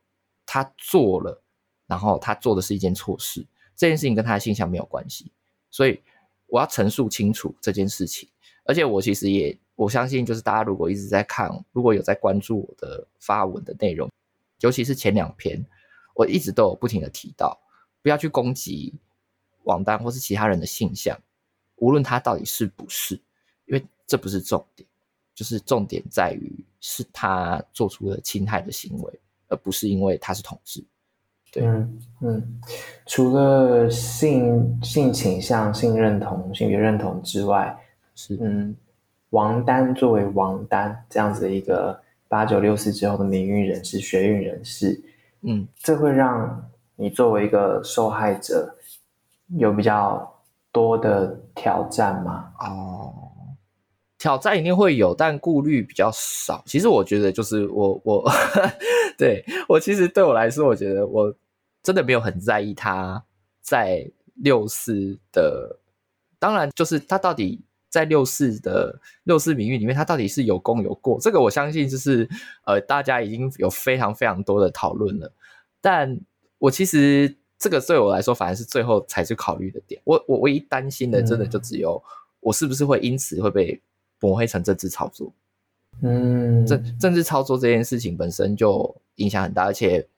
[0.46, 1.42] 他做了，
[1.87, 3.44] 然后他做的是一件错事，
[3.78, 5.32] 这件事情跟他的形象没有关系，
[5.70, 6.02] 所以
[6.48, 8.28] 我要陈述清楚这件事情。
[8.64, 9.58] 而且我其实也。
[9.78, 14.10] 我相信，就是大家如果一直在看，如果有在关注我的发文的内容，
[14.58, 15.64] 尤其是前两篇，
[16.16, 17.56] 我一直都有不停的提到，
[18.02, 18.92] 不要去攻击
[19.62, 21.16] 王丹或是其他人的性向，
[21.76, 23.14] 无论他到底是不是，
[23.66, 24.84] 因为这不是重点，
[25.32, 30.84] 就是重点在于是他做出了侵害的行为，而不是因为他是同志。
[31.52, 32.61] 对，嗯嗯，
[33.06, 37.76] 除了性性倾向、性认同、性别认同之外，
[38.14, 38.74] 是嗯。
[39.30, 44.98] 王丹作为王丹这样子的一个八九六四之后的民运人士、学运人士，
[45.42, 48.74] 嗯，这会让你作为一个受害者
[49.48, 50.34] 有比较
[50.72, 52.50] 多的挑战吗？
[52.58, 53.12] 哦，
[54.18, 56.62] 挑战一定会有，但顾虑比较少。
[56.66, 58.31] 其实我觉得，就是我我
[59.16, 61.35] 对我其实对我来说，我觉得我
[61.83, 63.24] 真的没有很在意他
[63.62, 65.78] 在六四的，
[66.38, 67.62] 当然就是他到底。
[67.90, 71.18] 在六四的六四民运里面，他到底是有功有过？
[71.18, 72.28] 这个我相信就是
[72.66, 75.33] 呃，大家已经有非常非常多的讨论了。
[75.81, 76.20] 但
[76.59, 79.98] 我其实这个对我来说，反而是最后才去考虑的点。
[80.04, 81.98] 我我唯一担心的，真的就只有
[82.40, 83.81] 我是不是会因此会被
[84.20, 85.33] 抹黑成政治操作。
[86.00, 90.09] 嗯，政政治操作这件事情本身就影响很大，而且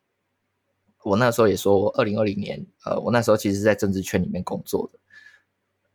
[1.02, 4.98] 我那时候也说，二零二零年，呃，我那时候其实是在政治圈里面工作的。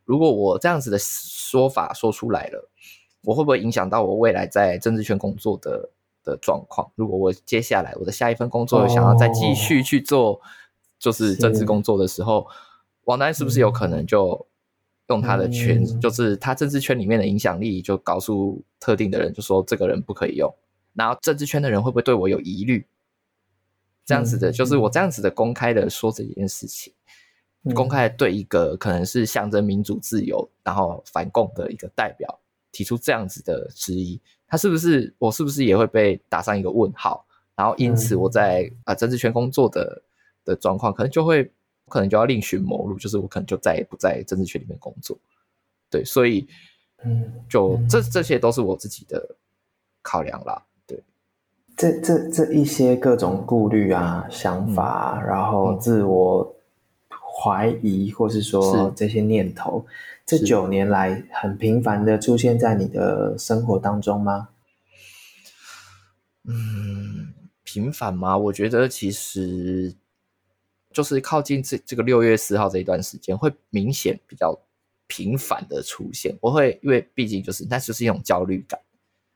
[0.04, 2.68] 如果我这样子的说法说出来了，
[3.22, 5.90] 我会不会影响到我未来在政治圈工作的
[6.24, 6.90] 的状况？
[6.96, 10.40] 如果我接下来我的下一份工作想要再继续去做，
[10.98, 12.46] 就是政治工作的时候，
[13.04, 14.46] 王丹是不是有可能就
[15.08, 20.52] 用他的圈，嗯、就是他政治圈里面的影响力，就告诉特定的人，就说这个人不可以用，
[20.94, 22.86] 然后政治圈的人会不会对我有疑虑？
[24.04, 26.92] 这样子的，就是我这样子的公开的说这件事情。
[27.74, 32.38] 公开对一个可能是象征民主自由，然后反共的一个代表
[32.70, 37.26] 提出这样子的质疑，他是不是我是不是也会被打上一个问号？
[37.56, 40.00] 然后因此我在啊政治圈工作的
[40.44, 41.50] 的状况，可能就会
[41.88, 45.18] 可能就要另寻谋路，就是我可能就再也不在政治圈里面工作。
[45.90, 46.48] 对，所以
[47.04, 49.36] 嗯，就这这些都是我自己的
[50.02, 50.62] 考量啦。
[50.86, 51.02] 对，
[51.76, 56.52] 这这这一些各种顾虑啊、想法，然后自我。
[57.38, 59.84] 怀疑，或是说这些念头，
[60.24, 64.48] 这九年来很频繁的出现在你的生活当中吗？
[66.44, 68.38] 嗯，频繁吗？
[68.38, 69.94] 我觉得其实
[70.96, 74.58] 就是靠近这这个六月四号这一段时间，会明显比较
[75.06, 76.34] 频繁的出现。
[76.40, 78.80] 我会因为毕竟就是那就是一种焦虑感，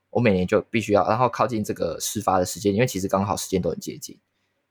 [0.08, 4.18] 我每年就必须要，然后靠近这个事发的时间，因为其实刚好时间都很接近，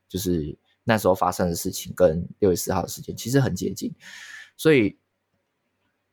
[0.08, 0.58] 就是。
[0.82, 3.94] 那时候发生的事情跟六月四号的时间其实很接近，
[4.56, 4.96] 所以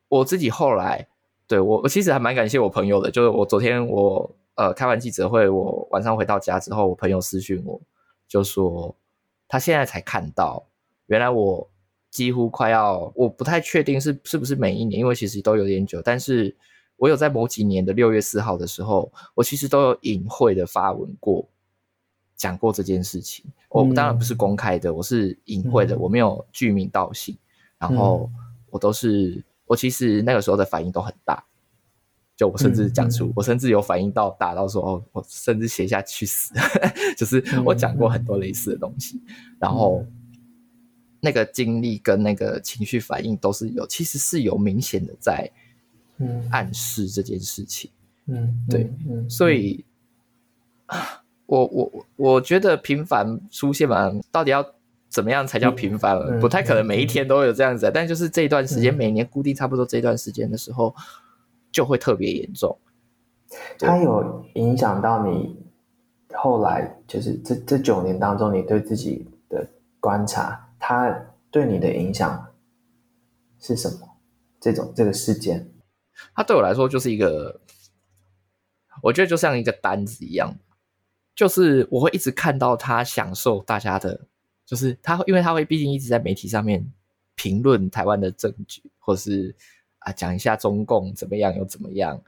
[0.09, 1.07] 我自己后来
[1.47, 7.81] 对我我其实还蛮感谢我朋友的，就是我昨天我呃开完记者会，我晚上回到家之后，我朋友私讯我，
[8.27, 8.93] 就说
[9.47, 10.66] 他现在才看到，
[11.07, 11.69] 原来我
[12.09, 16.55] 几乎快要我不太确定是是不是每一年，因为其实都有点久，但是
[16.95, 21.47] 我有在某几年的六月四号的时候，我其实都有隐晦的发文过。
[22.35, 27.35] 讲过这件事情，我当然不是公开的，嗯、我是隐晦的，嗯、我没有具名道姓，
[27.79, 28.29] 然后
[28.69, 31.43] 我都是，我其实那个时候的反应都很大，
[32.35, 36.53] 就我甚至讲出，嗯、我甚至有反应到大到说，哦，我甚至写下去死，
[37.17, 40.05] 就是我讲过很多类似的东西，嗯、然后
[41.19, 45.49] 那个经历跟那个情绪反应都是有，其实是有明显的在
[46.51, 47.91] 暗示这件事情，
[48.25, 48.91] 嗯，对，
[49.29, 49.83] 所以。
[51.47, 54.65] 我我我觉得频繁出现嘛，到底要
[55.07, 56.17] 怎么样才叫频繁？
[56.17, 60.93] 嗯、不太可能每一天都有这样子，嗯、但就是这一段时间，嗯、每年固定差不多这段时间的时候，
[61.71, 62.77] 就会特别严重。
[63.79, 65.57] 它有影响到你
[66.33, 69.65] 后来，就是这这九年当中，你对自己的
[70.01, 72.55] 观察，它对你的影响
[73.59, 74.17] 是什么？
[74.57, 75.69] 这种这个事件，
[76.33, 77.59] 它对我来说就是一个，
[79.03, 80.57] 我觉得就像一个单子一样。
[81.35, 84.27] 就是我会一直看到他享受大家的，
[84.65, 86.89] 就是他，因为他会毕竟一直在媒体上面
[87.35, 89.53] 评论台湾的政局，或是
[89.99, 92.23] 啊讲一下中共怎么样又怎么样。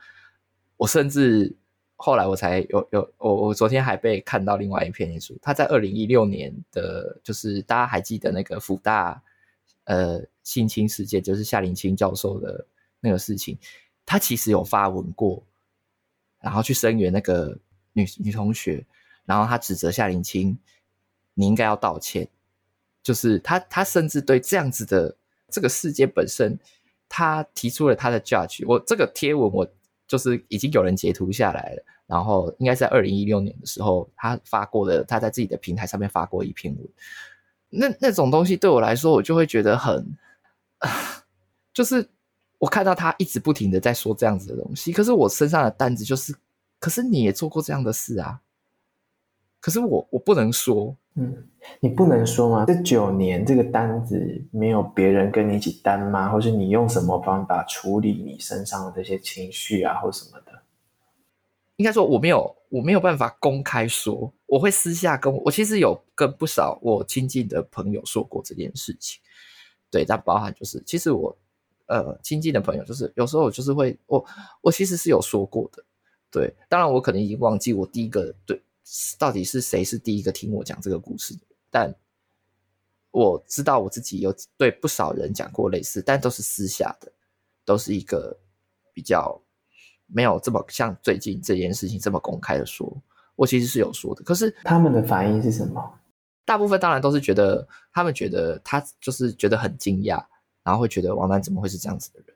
[0.76, 1.56] 我甚至
[2.01, 9.21] 后来我才有有我我昨天还被看到另外一篇书，他在二零一六年的，就是大家还记得那个辅大
[9.83, 12.65] 呃性侵事件，就是夏林清教授的
[13.01, 13.57] 那个事情，
[14.05, 15.43] 他其实有发文过，
[16.39, 17.57] 然后去声援那个
[17.91, 18.85] 女女同学，
[19.25, 20.57] 然后他指责夏林清，
[21.33, 22.29] 你应该要道歉，
[23.03, 25.17] 就是他他甚至对这样子的
[25.49, 26.57] 这个事件本身，
[27.09, 29.69] 他提出了他的 judge，我这个贴文我。
[30.10, 36.89] 就是已经有人截图下来了，然后应该在二零一六年的时候，他发过的，他在自己的平台上面发过一篇文。
[37.69, 40.17] 那那种东西对我来说，我就会觉得很，
[41.72, 42.10] 就是
[42.58, 46.36] 我看到他一直不停的在说这样子的东西，可是我身上的担子就是，
[46.80, 48.41] 可是你也做过这样的事啊，
[49.60, 51.36] 可是我我不能说，嗯，
[51.82, 52.63] 你不能说吗？
[52.65, 56.29] 这九年这个单子没有别人跟你一起担吗？
[56.29, 60.62] 或是你用什么方法处理你身上的这些情绪啊，或什么的？
[61.75, 69.19] 应该说我没有，我没有办法公开说，我会私下跟我，我其实有跟不少我亲近的朋友说过这件事情。
[69.91, 71.38] 对，但包含就是，其实我
[71.88, 74.25] 呃亲近的朋友，就是有时候我就是会，我
[74.62, 75.84] 我其实是有说过的。
[76.32, 78.62] 对，当然我可能已经忘记我第一个对。
[79.17, 81.41] 到底是谁是第一个听我讲这个故事的？
[81.69, 81.93] 但
[83.12, 87.12] 我知道我自己有对不少人讲过类似，但都是私下的，
[87.65, 88.38] 都是一个
[88.93, 89.41] 比较
[90.08, 93.02] 没有这么像最近这件事情这么公开的说。
[93.36, 95.99] 我其实是有说的，可是他们的反应是什么？
[96.43, 100.21] 大部分当然都是觉得，他们觉得他就是觉得很惊讶，
[100.63, 102.36] 然后会觉得王楠怎么会是这样子的人？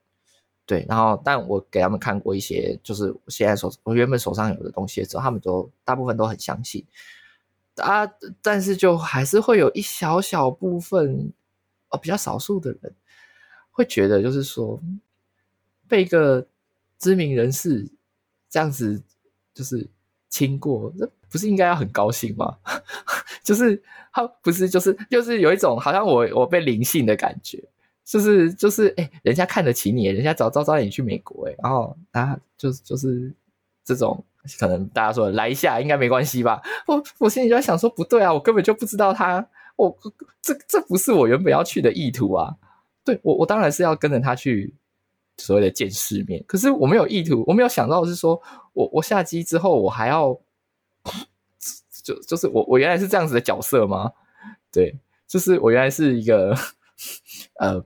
[0.65, 6.85] 对，然后但我给他们看过一些，就是我现在手我原本手上有的东西的时候，他们都大部分都很相信
[7.75, 8.07] 啊，
[8.41, 11.33] 但是就还是会有一小小部分
[11.89, 12.95] 哦，比较少数的人
[13.71, 14.81] 会觉得，就是说
[15.87, 16.47] 被一个
[16.97, 17.85] 知名人士
[18.49, 19.03] 这样子
[19.53, 19.85] 就是
[20.29, 22.57] 亲过，这不是应该要很高兴吗？
[23.43, 27.61] 就是他不是就是就是有一种好像我我被灵性的感觉。
[28.05, 33.33] 就是就是哎、人家看得起你，人家早招招你去美国哎，然后啊，就是就是
[33.85, 34.21] 这种
[34.59, 36.61] 可能大家说来一下应该没关系吧？
[36.85, 39.97] 我我心里就在想说不对啊，我根本就不知道他，我
[40.41, 42.53] 这这不是我原本要去的意图啊。
[43.05, 44.73] 对我我当然是要跟着他去
[45.37, 48.41] 所谓的见世面，可是我没有意图，我没有想到是说
[48.73, 50.37] 我我下机之后我还要
[52.03, 54.11] 就就是我我原来是这样子的角色吗？
[54.73, 56.53] 对，就是我原来是一个。
[57.59, 57.83] 呃，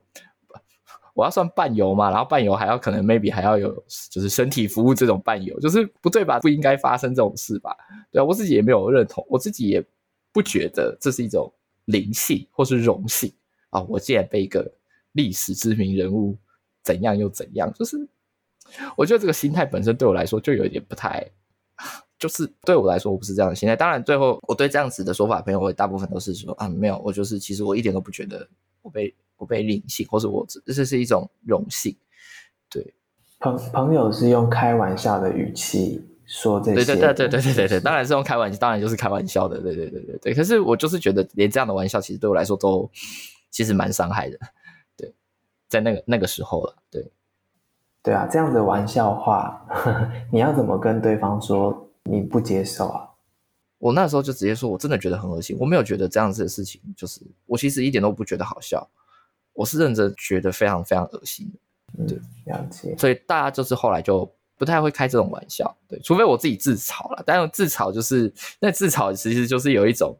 [1.13, 3.73] 我要算伴游嘛，然后伴游还要可能 maybe 还要有
[4.09, 6.39] 就是身体服务这种伴游，就是不对吧？
[6.39, 7.75] 不应该发生这种事吧？
[8.11, 9.83] 对啊，我自己也没有认同，我自己也
[10.31, 11.51] 不觉得这是一种
[11.85, 13.33] 灵性或是荣幸
[13.69, 13.81] 啊！
[13.83, 14.71] 我竟然被一个
[15.13, 16.37] 历史知名人物
[16.83, 18.07] 怎样又怎样，就是
[18.95, 21.25] 我觉得这个心态本身对我来说就有点不太，
[22.19, 23.75] 就是对我来说我不是这样的心态。
[23.75, 28.47] 当然，最后我对这样子的说法，朋友会大部分都是说啊，没有，我就是其实我一点都不觉得。
[28.83, 31.93] 我被我被灵性，或是我这这是一种荣幸，
[32.69, 32.93] 对。
[33.39, 40.33] 朋朋友是用开玩笑的语气说这些，对对对对对对对对，当然是用开玩笑，当然就是开玩笑的，对对对对对。
[40.33, 42.89] 可是我就是觉得，连这样的玩笑，其实对我来说都
[43.51, 44.39] 其实蛮伤害的，
[44.95, 45.13] 对，
[45.67, 47.11] 在那个那个时候了，对。
[48.01, 53.09] 对啊，这样的玩笑话，呵呵，你要怎么跟对方说你不接受啊？
[53.79, 55.55] 我那时候就直接说，我真的觉得很恶心。
[55.59, 58.89] 我没有觉得这样子的事情，就是我其实一点都不觉得好笑，
[59.53, 62.07] 我是认真觉得非常非常恶心的。
[62.07, 62.95] 对，嗯、了解。
[62.97, 67.21] 所以大家就是后来就不太会开这种玩笑，对，除非我自己自嘲了。
[67.23, 70.17] 但是自嘲就是那自嘲其实就是有一种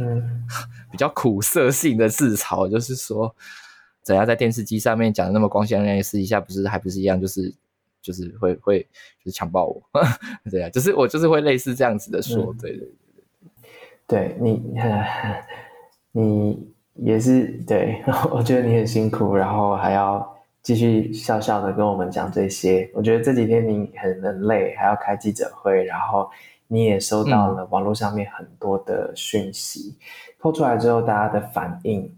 [0.00, 0.46] 嗯
[0.90, 3.36] 比较苦涩性的自嘲，就是说
[4.02, 7.54] 怎样在电视机上面讲的那么光鲜亮丽，私底下不是还不是一样，就是。
[8.04, 8.80] 就是会会
[9.24, 9.82] 就是强暴我，
[10.52, 12.88] 对啊，就是我就是会类似这样子的说，嗯、对对对
[14.06, 14.62] 对，对你
[16.12, 16.64] 你
[16.96, 22.88] 也是对， 我觉得你很辛苦，然后还要继续笑笑的跟我们讲这些。
[22.94, 26.30] 我觉得这几天你很很累，还要开记者会，然后
[26.68, 29.96] 你也收到了网络上面很多的讯息，
[30.38, 32.14] 抛、嗯、出来之后大家的反应，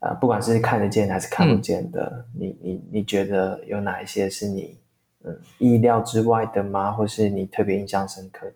[0.00, 4.76] 呃，不管是看得见还是看不见的，嗯、你你你觉得有哪一些是你？
[5.24, 6.92] 嗯，意料之外的吗？
[6.92, 8.54] 或是你特别印象深刻的？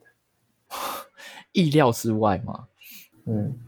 [1.52, 2.68] 意料之外吗？
[3.26, 3.58] 嗯，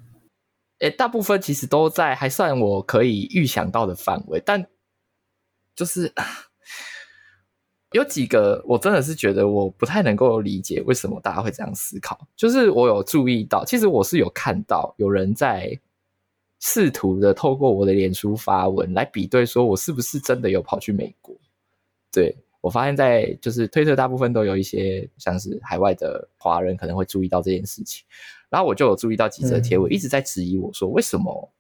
[0.79, 4.67] 诶，大部分其实都在还算我可以预想到的范围，但
[5.75, 6.13] 就是
[7.93, 12.27] 有几个我真的是觉得我不太能够理解为什么大家会这样思考。
[12.35, 15.79] 就是我有注意到，其实我是有看到有人在
[16.61, 21.37] 试图的透过我的脸书发文来比对，说我是不是真的有跑去美国？
[22.11, 22.35] 对。
[22.61, 28.05] 我发现，在就是推特大部分都有一些像是海外的华人可能会注意到这件事情，
[28.49, 31.53] 然后我就有注意到几则贴文一直在质疑我说，为什么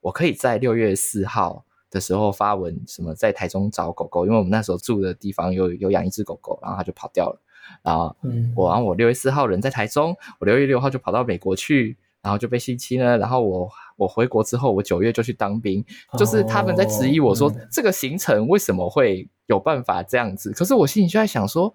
[0.00, 7.40] 我可以在六月四号的时候发文什么在台中找狗狗，因为我们那时候住的地方有有养一只狗狗，然后它就跑掉了，
[7.82, 8.16] 然后
[8.56, 11.96] 我然后我六月四号人在台中，我六月六号就跑到美国去。
[12.20, 15.84] 然后就被性侵了，然后我我回国之后，我九月就去当兵，
[16.18, 20.52] 就是他们在质疑我说、嗯、这个行程为什么会有办法这样子？
[20.52, 21.72] 可是我心里就在想说，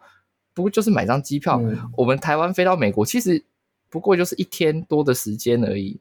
[0.53, 3.43] 不过就是买张机票，嗯、我们台湾飞到美国，其实
[3.89, 5.99] 不过就是一天多的时间而已，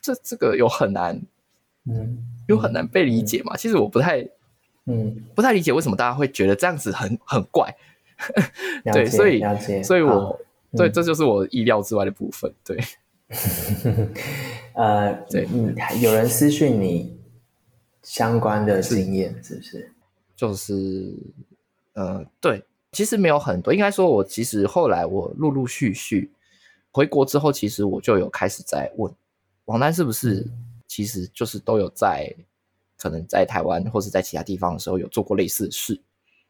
[0.00, 1.20] 这这个有很难，
[1.84, 2.18] 嗯，
[2.48, 3.54] 有很难被理解嘛？
[3.54, 4.26] 嗯、其实我不太，
[4.86, 7.74] 嗯，不太理解为什么大家会觉得这样子很很怪，
[8.92, 9.42] 对，所以
[9.82, 10.40] 所以我
[10.72, 12.82] 对、嗯、这就是我意料之外的部分，对。
[14.74, 17.16] 呃，对，嗯，有人私讯你
[18.02, 19.92] 相关的经验是不是？
[20.36, 21.14] 就是，
[21.94, 26.30] 呃，对，其实没有很多，应该说，我其实后来我陆陆续续
[26.90, 29.12] 回国之后，其实我就有开始在问
[29.66, 30.46] 王丹是不是，
[30.88, 32.34] 其实就是都有在
[32.98, 36.00] 可能在台湾或是在其他地方的时候有做过类似的事。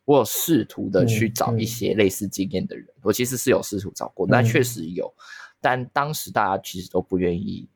[0.04, 5.06] 我有试图的去找一些类似经验的人，嗯嗯、我其实是有试图找过，但确实有。
[5.06, 5.22] 嗯
[5.62, 7.68] 但当时大家其实都不愿意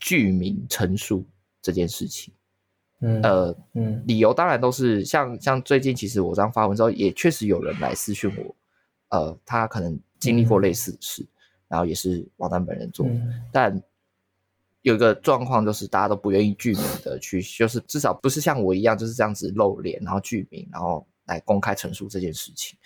[0.00, 1.24] 具名陈述
[1.60, 2.32] 这件事情，
[3.00, 8.56] 嗯，呃，嗯，理由当然都是像像最近，其实我这样发文之后，也确实有人来私讯我，
[9.10, 11.28] 呃，他可能经历过类似的事，嗯、
[11.68, 13.80] 然后也是王丹本人做，嗯、但
[14.80, 22.78] 有一个状况就是大家都不愿意具名的去，就是至少不是像我一样就是这样子露脸，然后具名，然后来公开陈述这件事情，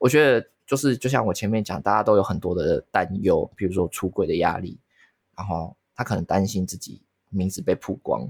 [0.00, 0.48] 我觉得。
[0.66, 4.78] 就是就像我前面讲，大家都有很多的担忧，比如说出轨的压力，
[5.36, 8.26] 然后他可能担心自己名字被曝光，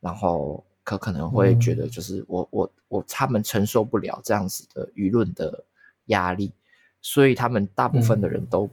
[0.00, 5.64] 然后可可能会觉得就是我、嗯、我我他们承受不了这样子的舆论的
[6.06, 6.52] 压力，
[7.00, 8.70] 所以他们大部分的人都、嗯、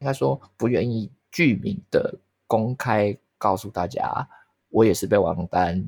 [0.00, 2.14] 应该说不愿意具名的
[2.46, 4.28] 公开告诉大家，
[4.68, 5.82] 我也是被王丹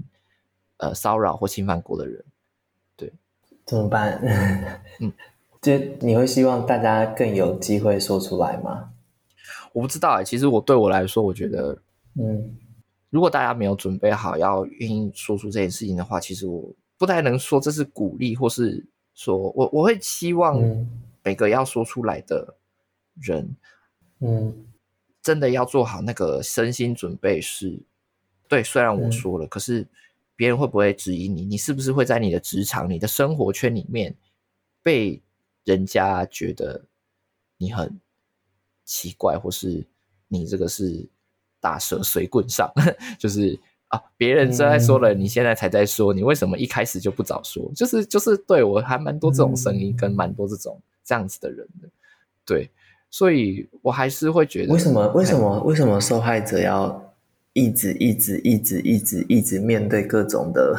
[0.79, 2.25] 呃骚扰或侵犯过的人，
[2.97, 3.13] 对，
[3.67, 4.19] 怎么办？
[5.01, 5.13] 嗯。
[5.61, 8.91] 就你会希望大家更有机会说出来吗？
[9.73, 11.77] 我不知道哎、欸，其实我对我来说，我觉得，
[12.15, 12.57] 嗯，
[13.11, 20.61] 如果大家没有准备好要愿意说出这件事情的话，其实我不太能说这是鼓励，或是说我我会希望
[21.25, 22.55] 每个要说出来的
[23.21, 23.57] 人，
[24.21, 24.65] 嗯，
[25.23, 27.83] 真的要做好那个身心准备是，是
[28.49, 28.63] 对。
[28.63, 29.87] 虽然我说了，嗯、可是
[30.37, 31.45] 别人会不会质疑你？
[31.45, 34.15] 你是不是会在你的职场、你的生活圈里面
[34.83, 35.21] 被？
[35.69, 36.83] 人家觉得
[37.59, 38.01] 你很
[38.87, 39.85] 奇怪，或是
[40.29, 41.07] 你这个是
[41.61, 42.73] 打蛇随棍上，
[43.21, 47.71] 就是啊，别人正在说了，你现在才在说，你为什么一开始就不早说？
[47.77, 51.89] 就是就是对我还蛮多这种声音，跟蛮多这种这样子的人的，
[52.47, 52.71] 对，
[53.11, 57.14] 所以我还是会觉得，为什么为什么为什么受害者要
[57.53, 60.75] 一直一直一直一直一直面对各种的？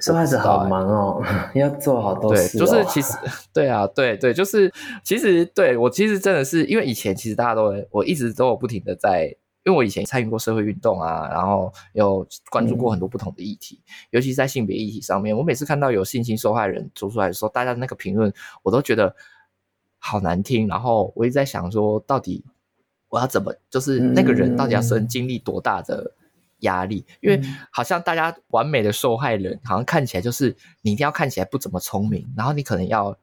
[0.00, 1.22] 受害者好忙哦，
[1.54, 2.60] 要做好多事哦。
[2.64, 3.12] 对，就是其实，
[3.52, 4.72] 对啊，对对，就是
[5.02, 9.24] 其实，对我其实真的是因为以前其实大家都我一直都有不停的在，
[9.64, 18.32] 因为我以前参与过社会运动啊，然后有关注过很多不同的议题，嗯、尤其是在性别议题上面，我每次看到有性侵受害人做出来的时候，大家的那个评论
[18.62, 19.14] 我都觉得
[19.98, 22.44] 好难听，然后我一直在想说，到底
[23.08, 26.12] 我要怎么，就是那个人到底要生经历多大的。
[26.60, 27.40] 压力，因为
[27.70, 33.16] 好像大家完美的受害人，好像看起来就是你一定要看起来不怎么聪明，然后你可能要，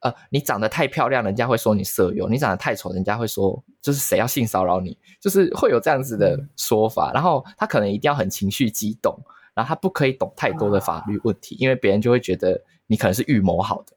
[0.00, 7.12] 呃，你长得太漂亮，人家会说你色诱；你长得太丑，人家会说就是谁要性骚扰你，就是会有这样子的说法。
[7.12, 9.18] 然后他可能一定要很情绪激动，
[9.54, 13.92] 然后他不可以懂太多的法律问题，因为别人就会觉得你可能是预谋好的，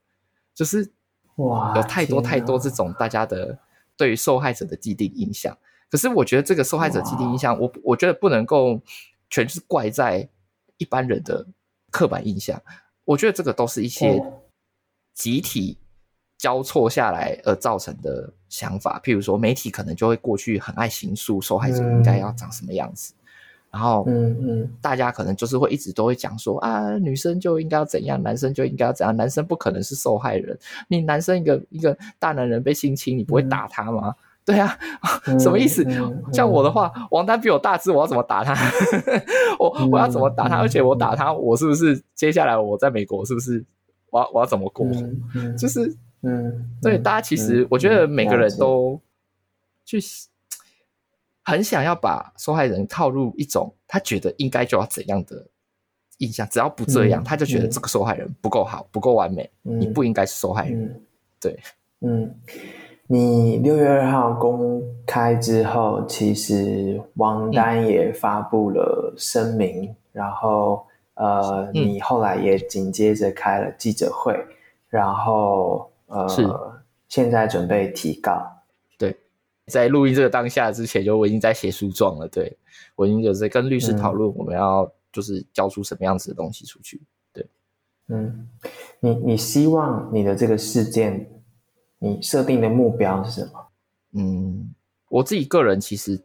[0.54, 0.92] 就是
[1.36, 3.58] 哇，有太多太多这种大家的
[3.96, 5.58] 对于受害者的既定印象。
[5.94, 8.82] 可是我觉得这个受害者既定印象，我我觉得不能够
[9.30, 10.28] 全是怪在
[10.78, 11.46] 一般人的
[11.92, 12.60] 刻板印象。
[13.06, 14.20] 我觉得这个都是一些
[15.14, 15.78] 集体
[16.40, 19.00] 交错下来而造成的想法。
[19.04, 23.14] 譬如说，媒体可能就会过去很爱形塑受害者应该要长什么样子，
[23.70, 30.58] 然后嗯嗯，大家可能就是会一直都会讲说啊，女生就应该要怎样，男生就应该要怎样，男生不可能是受害人。
[30.88, 34.16] 你男生一个一个大男人被性侵，你不会打他吗？
[34.46, 34.78] 对啊，
[35.40, 35.86] 什么意思？
[36.34, 38.54] 像我的话，王丹比我大只，我要怎么打他？
[39.60, 40.58] 我我要怎么打他？
[40.58, 43.64] 而且我打他，我是不是接下来我在美国是不是
[44.10, 44.86] 我要我要怎么过？
[45.58, 49.00] 就是嗯，对，大家其实我觉得每个人都
[49.86, 50.00] 去
[51.44, 55.48] 很想要把受害人套入一种他觉得应该就要怎样的
[56.20, 60.84] 印象，只要不这样，嗯、他就觉得这个受害人不够好，不够完美，嗯、你不应该是受害人。
[60.84, 61.02] 嗯、
[61.42, 61.60] 对，
[62.02, 62.36] 嗯，
[63.08, 70.86] 你六月二号公开之后，其实王丹也发布了声明，嗯、然后
[71.16, 74.34] 呃，嗯、你后来也紧接着开了记者会，
[74.90, 76.48] 然后呃，是
[77.08, 78.42] 现在准备提告。
[78.98, 79.16] 对，
[79.68, 82.28] 在录音这个当下之前，就我已经在写诉状了。
[82.28, 82.58] 对，
[82.96, 84.92] 我已经有在跟律师讨论，我们要。
[85.14, 87.00] 就是交出什么样子的东西出去，
[87.32, 87.46] 对，
[88.08, 88.50] 嗯，
[89.00, 91.30] 你你希望你的这个事件，
[92.04, 93.68] 你设定的目标是什么？
[94.12, 94.76] 嗯，
[95.08, 96.22] 我自己个人其实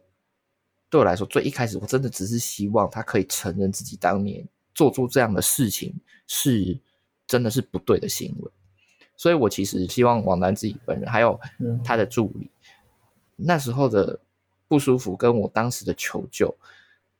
[0.89, 5.95] 对我来说，最一开始我真的只是希望他可以承认自己当年做出这样的事情
[6.27, 6.77] 是
[7.25, 8.51] 真的是不对的行为，
[9.15, 11.39] 所以我其实希望王楠自己本人还有
[11.81, 12.51] 他的助理，
[13.37, 14.19] 嗯，那时候的
[14.67, 16.53] 不舒服跟我当时的求救，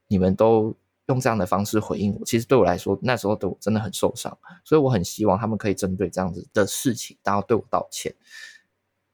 [0.07, 0.75] 你们都。
[1.09, 8.15] 用这样的方式回应我，其实对我来说，那时候的我真的很受伤，所以我很希望他们可以针对这样子的事情，然后对我道歉。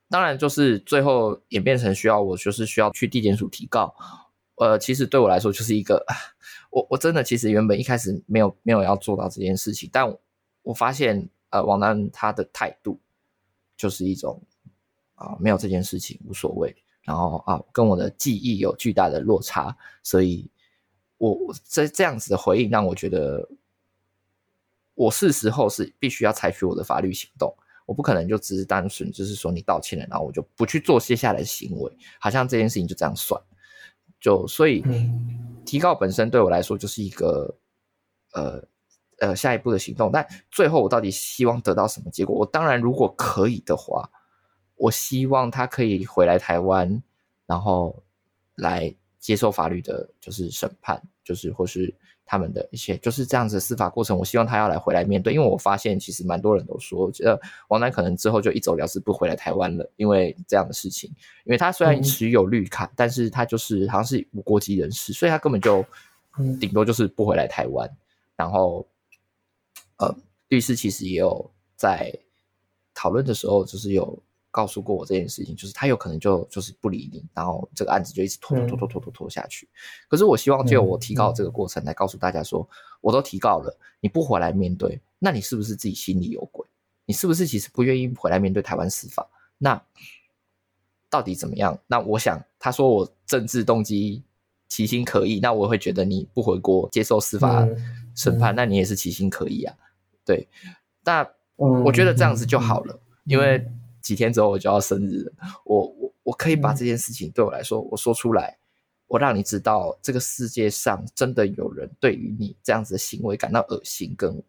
[0.10, 3.96] 当然，就是最后演变成需要我，就是需要去地检署提告。
[4.56, 6.06] 呃，其实对我来说，就是一个，
[6.70, 10.20] 我我真的其实原本一开始没有没有要做到这件事情，但我，
[10.64, 13.00] 我发现，呃，王丹他的态度
[13.78, 14.42] 就是一种
[15.16, 20.50] 啊、呃，没有这件事情无所谓，然后啊，跟我的记忆有巨大的落差，所以。
[21.18, 23.48] 我这这样子的回应让我觉得，
[24.94, 27.56] 我是时候是必须要采取我的法律行动，
[27.86, 33.42] 我不可能就只是单纯就是说你道歉了，然后我就不去做接下来的行为，好像这件事情就这样算，
[34.20, 34.84] 就所以
[35.66, 37.58] 提告本身对我来说就是一个
[38.34, 38.68] 呃
[39.20, 42.36] 呃下一步的行动，但最后我到底希望得到什么结果？
[42.36, 44.10] 我当然如果可以的话，
[44.76, 47.02] 我希望他可以回来台湾，
[47.46, 48.04] 然后
[48.56, 48.96] 来。
[49.26, 51.92] 接受法律的，就是审判，就是或是
[52.28, 54.16] 他们的一些，就是这样子的司法过程。
[54.16, 61.10] 我希望他要来回来面对，因为我发现其实蛮多人都说，我觉得王楠可能之后就一走了之，不回来台湾了，因为这样的事情。
[61.44, 65.84] 因为他虽然持有绿卡，嗯、但是他就是好像是无国籍人士，所以他根本就
[66.60, 67.90] 顶多就是不回来台湾。
[67.90, 67.98] 嗯、
[68.36, 68.88] 然后，
[69.98, 70.16] 呃，
[70.50, 72.14] 律师其实也有在
[72.94, 74.22] 讨论的时候，就是有。
[74.56, 79.66] 告诉过我这件事情，就是他有可能就就是不理你，然后这个案子就一直拖拖拖拖拖拖拖下去。
[79.66, 79.76] 嗯、
[80.08, 86.66] 可是我希望就我提告这个过程来告诉大家说，嗯、我都提告了，你不回来面对，那你是不是自己心里有鬼？
[87.06, 89.28] 你是不是其实不愿意回来面对台湾司法？
[89.58, 89.84] 那
[91.10, 91.78] 到底怎么样？
[91.88, 94.24] 那我想他说我政治动机
[94.70, 97.68] 其心可疑，那我会觉得你不回国接受司法
[98.16, 99.76] 审判，那你也是其心可疑啊。
[100.24, 100.48] 对，
[101.04, 103.70] 那我觉得这样子就好了，因为。
[104.06, 105.34] 几天之后我就要生日了，
[105.66, 108.56] 我我我可以把这件事情对我来说，我说出来，
[109.08, 114.44] 我让你知道这个世界上真的有人对于你这样子的行为感到恶心跟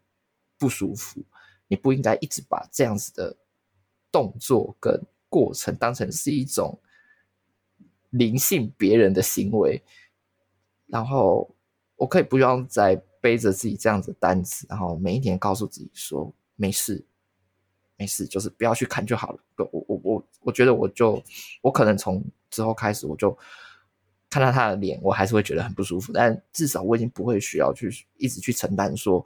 [0.59, 1.23] 不舒服，
[1.67, 3.35] 你不应该一直把这样子的
[4.11, 6.79] 动作跟过程当成是一种
[8.11, 9.81] 灵性别人的行为，
[10.85, 11.49] 然后
[11.95, 17.03] 我可以不用再背着自己这样子的担子，然后每一年告诉自己说没事。
[17.97, 19.39] 没事，就是不要去看就好了。
[19.57, 21.21] 我我我我觉得我就
[21.61, 23.35] 我可能从之后开始，我就
[24.29, 26.13] 看到他的脸，我还是会觉得很不舒服。
[26.13, 29.25] 但至少我已经不会需要去一直去承担说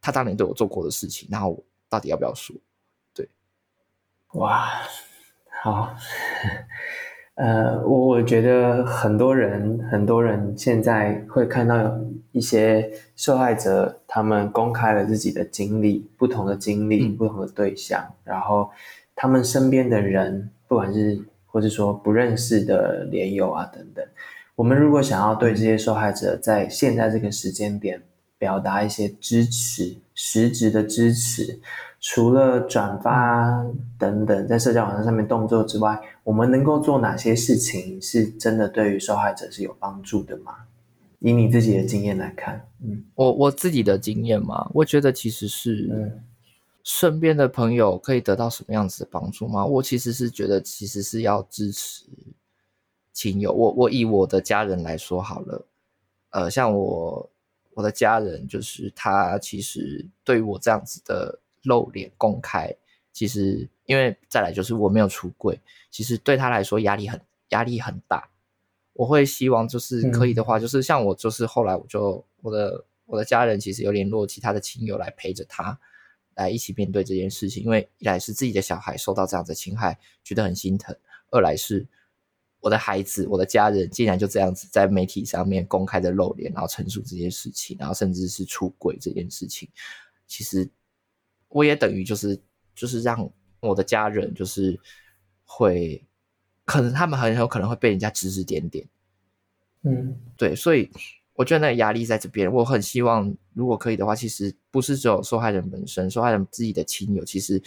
[0.00, 2.54] 他当年对我做过的事情，然后到底要不要说？
[3.12, 3.28] 对，
[4.34, 4.82] 哇，
[5.62, 5.96] 好。
[7.36, 11.94] 呃，我我觉得很多人很多人现在会看到
[12.32, 18.70] 一些受害者，他们公开了自己的经历，不同的经历，不同的对象，嗯、然后
[19.14, 24.02] 他们身边的人，不管是或者说不认识的连友啊等等，
[24.54, 28.00] 我们如果想要对这些受害者在现在这个时间点
[28.38, 31.60] 表达一些支持，实质的支持。
[32.08, 33.66] 除了转发
[33.98, 40.54] 等等在社交网站上面动作之外，我们能够做哪些事情是真的对于受害者是有帮助的吗？
[41.18, 46.22] 以你自己的经验来看，嗯，我我自己的经验嘛，我觉得其实是，嗯，
[46.84, 49.66] 身边的朋友可以得到什么样子的帮助吗？
[49.66, 52.04] 我其实是觉得其实是要支持
[53.12, 53.52] 亲友。
[53.52, 55.66] 我我以我的家人来说好了，
[56.30, 57.28] 呃，像我
[57.74, 61.40] 我的家人就是他其实对于我这样子的。
[61.66, 62.74] 露脸公开，
[63.12, 65.60] 其实因为再来就是我没有出柜，
[65.90, 68.30] 其实对他来说压力很压力很大。
[68.94, 75.78] 我会希望就是可以的话，嗯、就是像我就是后来我就我的我的家人其实有联络其他的亲友来陪着他，
[76.34, 77.62] 来一起面对这件事情。
[77.62, 80.94] 因为一来是自己的小孩受到这样的侵害，觉得很心疼；
[81.30, 81.86] 二来是
[82.60, 89.68] 我的孩子，我的家人竟然就这样子在媒体上面公开的露脸，然后陈述这件事情，然后甚至是出轨这件事情，
[90.26, 90.66] 其实
[91.48, 92.40] 我也等于就是
[92.74, 93.30] 就是让
[93.60, 94.78] 我的家人就是
[95.44, 96.04] 会，
[96.64, 98.88] 可能他们很有可能会被人家指指点点，
[99.82, 100.90] 嗯，对，所以
[101.34, 107.62] 我觉得那个压力在这边，我很希望如果可以的话，其实不是只有受害人本身，受害人自己的亲友，其实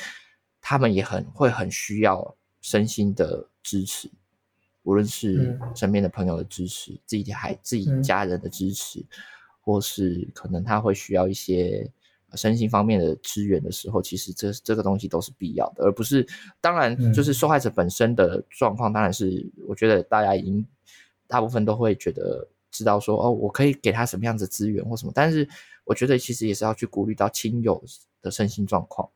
[0.62, 4.10] 他们也很会很需要身心的支持。
[4.84, 9.08] 无论是身边的朋友的支持，嗯、自己的孩、自己家人的支持，嗯、
[9.62, 11.92] 或是可能他会需要一些
[12.36, 16.26] 身心方面的支援的时候，其实这这个东西都是必要的，而不是
[16.62, 20.66] 当然就是受害者本身的状况，当然是我觉得大家已经
[21.28, 25.48] 大部分都会觉得知道说哦，我可以给他什么样子资源或什么，但是
[25.86, 27.84] 我觉得其实也是要去顾虑到亲友
[28.22, 29.10] 的身心状况，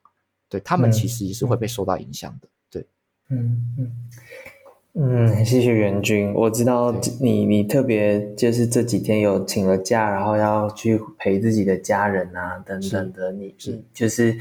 [0.49, 2.86] 对他们其实也是会被受到影响的，对，
[3.30, 3.78] 嗯嗯。
[3.78, 4.09] 嗯，
[5.44, 6.32] 谢谢袁军。
[6.36, 13.32] 我知道你，你特别就是这几天有请了假，然后要去陪自己的家人啊，等等的。
[13.32, 14.38] 你是就是，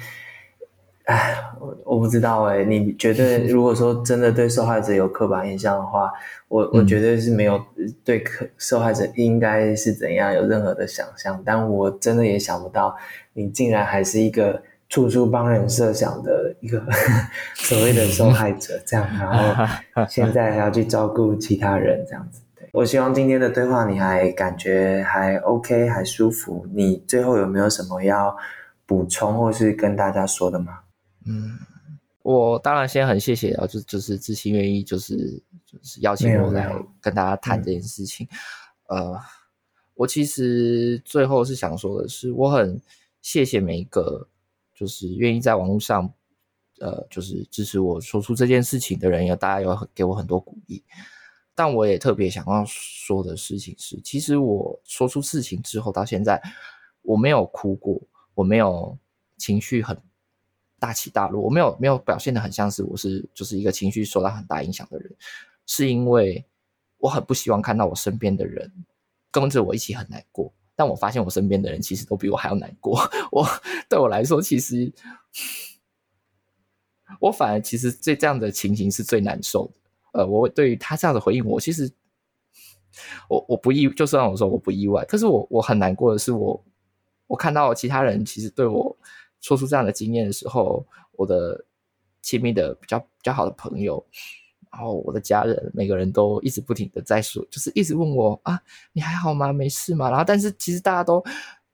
[1.05, 2.63] 哎，我我不知道哎。
[2.65, 6.13] 你觉得如果说真的对受害者有刻板印象的话，
[6.49, 7.59] 我我绝对是没有
[8.05, 11.43] 对可受害者应该是怎样有任何的想象。
[11.47, 12.95] 但我真的也想不到，
[13.33, 14.63] 你竟然还是一个。
[14.93, 16.79] 处处帮人设想的一个
[17.57, 22.43] 所谓的受害者，这样，然后现在还要去照顾其他人，这样子。
[22.55, 26.67] 对，我希望今天的对话你还感觉还 OK，还舒服。
[26.75, 28.37] 你最后有没有什么要
[28.85, 30.81] 补充或是跟大家说的吗？
[31.25, 31.59] 嗯，
[32.23, 35.17] 我当然先很谢谢啊，就就是知心愿意就是
[35.65, 36.71] 就是邀请我来
[37.01, 38.29] 跟大家谈这件事情。
[38.89, 39.19] 呃，
[39.95, 42.79] 我其实最后是想说的是，我很
[43.23, 44.29] 谢谢每一个。
[44.83, 46.13] 就是愿意在网络上，
[46.81, 50.83] 呃，就是支持我说出这件事情的人，有大家有给我很多鼓励。
[51.55, 56.43] 但我也特别想要说的事情是，其实我说出事情之后到现在，
[57.03, 58.03] 我没有哭过，
[58.35, 58.99] 我没有
[59.37, 59.97] 情绪很
[60.81, 65.15] 大起大落，我没有没有表现得很像是我是就是一个情绪受到很大影响的人，
[65.65, 66.45] 是因为
[66.99, 68.85] 我很不希望看到我身边的人
[69.31, 70.53] 跟着我一起很难过。
[70.83, 72.99] 但我发现我身边的人其实都比我还要难过。
[73.31, 73.47] 我
[73.89, 74.93] 对我来说，其实
[77.21, 79.75] 我反而其实这这样的情形是最难受的。
[80.15, 81.89] 呃，我对于他这样的回应我，其实
[83.29, 86.65] 我我不意，就算我说我不意外，可是我我很难过的是我，我
[87.29, 88.97] 我看到其他人其实对我
[89.41, 91.65] 说出这样的经验的时候，我的
[92.23, 94.05] 亲密的比较比较好的朋友。
[94.73, 98.59] 然后我的家人每个人都一直不停的在说，就是一直问我啊，
[98.95, 99.53] 你还好吗？
[99.53, 100.09] 没事吗？
[100.09, 101.23] 然后但是其实大家都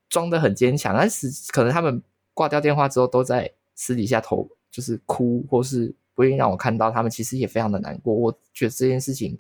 [0.09, 2.03] 装的很坚强，但是可能他们
[2.35, 8.13] 挂掉电话之后都在私底下头就是哭，或是不愿意让我看到，他们其实也非常的难过。
[8.13, 9.39] 我觉得这件事情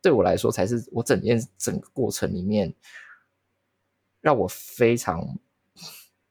[0.00, 2.72] 对我来说才是我整件整个过程里面
[4.22, 5.38] 让我非常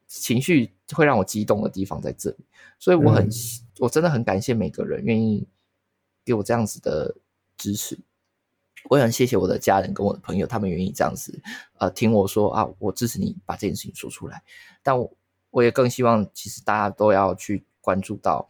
[0.07, 2.37] 情绪会让我激动的地方在这里，
[2.79, 3.31] 所以我很、嗯、
[3.77, 5.47] 我真的很感谢每个人愿意。
[6.25, 7.15] 给我这样子的
[7.55, 7.99] 支持，
[8.89, 11.39] 我也很谢谢我的家人跟我的朋友，他们愿意这样子，
[11.77, 14.43] 呃，听我说啊，我支持你把这件事情说出来。
[14.81, 15.13] 但我
[15.51, 18.47] 我也更希望，其实大家都要去关注到，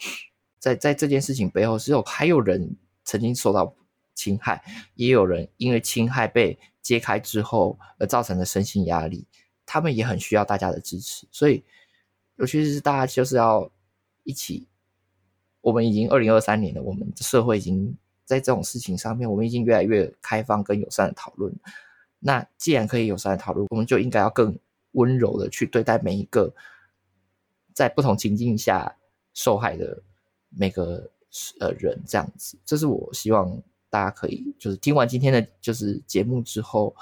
[0.57, 3.75] 在在这件事情背后，是有还有人曾经受到
[4.13, 4.63] 侵害，
[4.95, 9.27] 也有人因为侵害被揭开之后而造成的身心压力，
[9.65, 11.27] 他们也很需要大家的支持。
[11.29, 11.63] 所以，
[12.37, 13.69] 尤其是大家就是要
[14.23, 14.67] 一起。
[15.65, 21.51] 我们已经二零二三年了，我们的社会已经在这种事情上面，我们已经越来越开放跟友善的讨论。
[22.19, 24.55] 那既然可以友善的讨论，我们就应该要更
[24.91, 26.53] 温柔的去对待每一个
[27.73, 28.95] 在不同情境下
[29.33, 30.03] 受害的
[30.49, 31.09] 每个
[31.59, 32.59] 呃人，这样子。
[32.63, 33.59] 这是我希望
[33.89, 36.95] 大家可以就是听完今天的就是节目之后，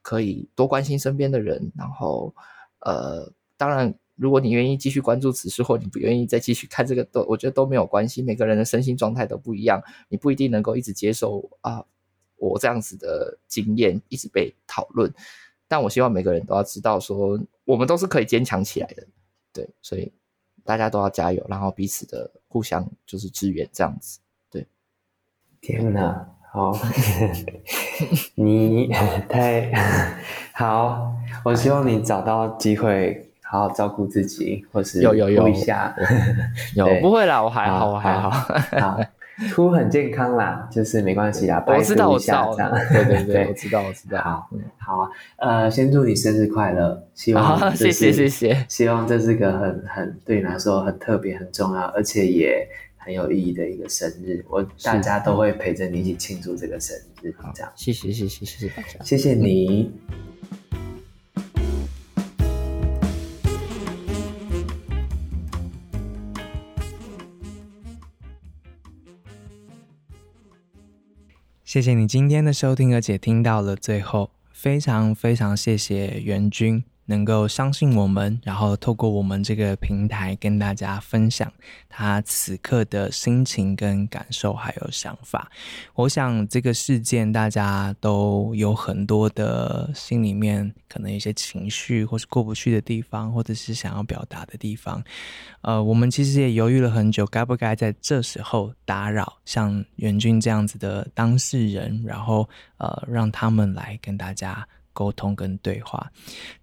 [0.00, 2.34] 可以多关心身边的人，然后
[2.78, 3.94] 呃，当然。
[4.20, 8.20] 如果你愿意继续关注此事，或你不愿意再继续看这个，都我觉得都没有关系。
[8.20, 11.82] 每个人的身心状态都不一样，你不一定能够一直接受啊，
[12.36, 15.10] 我这样子的经验一直被讨论。
[15.66, 19.06] 但我希望每个人都要知道，说我们都是可以坚强起来的。
[19.54, 20.12] 对，所以
[20.64, 24.18] 大家都要加油，然后彼此的互相就是支援这样子。
[24.50, 24.66] 对，
[25.62, 26.76] 天哪，好，
[28.36, 28.88] 你
[29.30, 29.72] 太
[30.52, 33.29] 好，我希望你找到机会。
[33.50, 35.48] 好好照顾自己，或是有有有。
[35.48, 35.92] 一下，
[36.76, 39.00] 有不会啦，我还好，我还好，好，
[39.52, 44.48] 哭很健康啦，就是没关系啦，我知道，我知道，对对 对，我知道，我知道，好，
[44.78, 52.64] 好啊，呃，先祝你生日快乐，希望谢谢谢谢，希望这是个很很对你来说很特别很重要，而且也
[52.98, 57.34] 很有意义的一个生日，我大家都会陪着你一起庆祝这个生日。
[57.36, 59.90] 好，这样，谢谢谢谢谢谢大家，谢谢你。
[71.70, 76.82] 谢谢你今天的收听，而且听到了最后，非常非常谢谢袁军。
[77.10, 81.52] 能够相信我们，然后透过我们这个平台跟大家分享
[81.88, 85.50] 他此刻的心情跟感受，还有想法。
[85.94, 95.02] 我想这个事件大家都有很多的心里面可能有些情绪，或是过不去的地方，或者是想要表达的地方。
[95.62, 102.48] 呃，我们其实也犹豫了很久，该不该在这时候打扰像元君这样子的当事人，然后
[102.78, 104.64] 呃让他们来跟大家。
[104.92, 106.10] 沟通跟对话，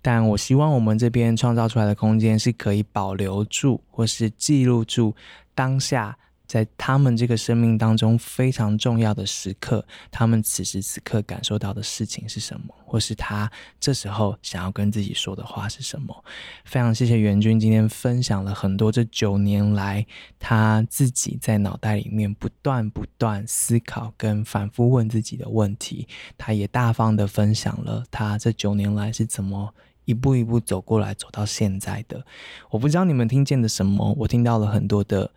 [0.01, 5.15] 但我希望我们这边创造出来的空间是可以保留住，或是记录住
[5.55, 6.17] 当下。
[6.47, 16.23] 在他们这个生命当中非常重要的时刻，他们此时此刻感受到的事情是什么，或是他这时候想要跟自己说的话是什么？
[16.63, 20.05] 非常谢谢元君今天分享了很多这九年来
[20.39, 29.73] 他自己在脑袋里面不断不断思考跟反复问自己的问题，他也大方的分享了他这九年来是怎么
[30.05, 32.25] 一步一步走过来走到现在的。
[32.69, 35.29] 我不知道你们听见的什么，我听到了很多的。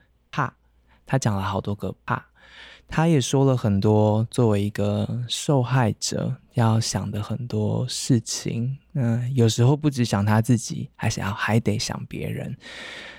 [1.11, 2.24] 他讲了好多个怕，
[2.86, 8.78] 他也说了很多作为一个受害者要想的很多事情。
[8.92, 12.56] 嗯，有时候不只想他自己，还想要还得想别人。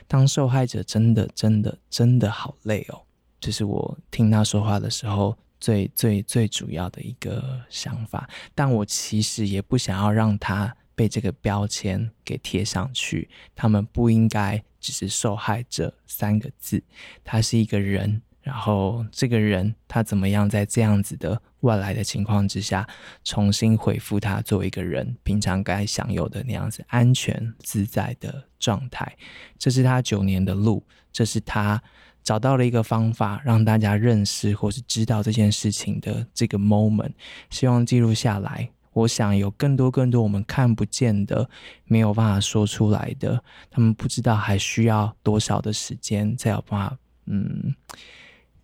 [0.08, 3.02] 当受害者真的真的真的好累哦，
[3.42, 8.30] 这是我听他说话的时候最最最主要的一个想法。
[8.56, 14.64] 但我其实也不想要让他被这个标签给贴上去，他们不应该。
[14.84, 16.84] 只是受害者三个字，
[17.24, 22.90] 他是一个人，然后这个人他怎么样在这样子的外来的情况之下，
[23.24, 29.16] 重新恢复他作为一个人平常该享有的那样子安全自在的状态，
[29.60, 30.84] 这是他九年的路，
[31.14, 31.80] 这是他
[32.24, 37.14] 找到了一个方法让大家认识或是知道这件事情的这个 moment，
[37.52, 38.72] 希望记录下来。
[38.94, 41.50] 我想有更多更多我们看不见的，
[41.86, 47.74] 没有办法说出来的，他们不知道还需要多少的时间才有办法，嗯，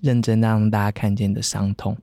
[0.02, 1.98] 认真让大家看见的伤痛。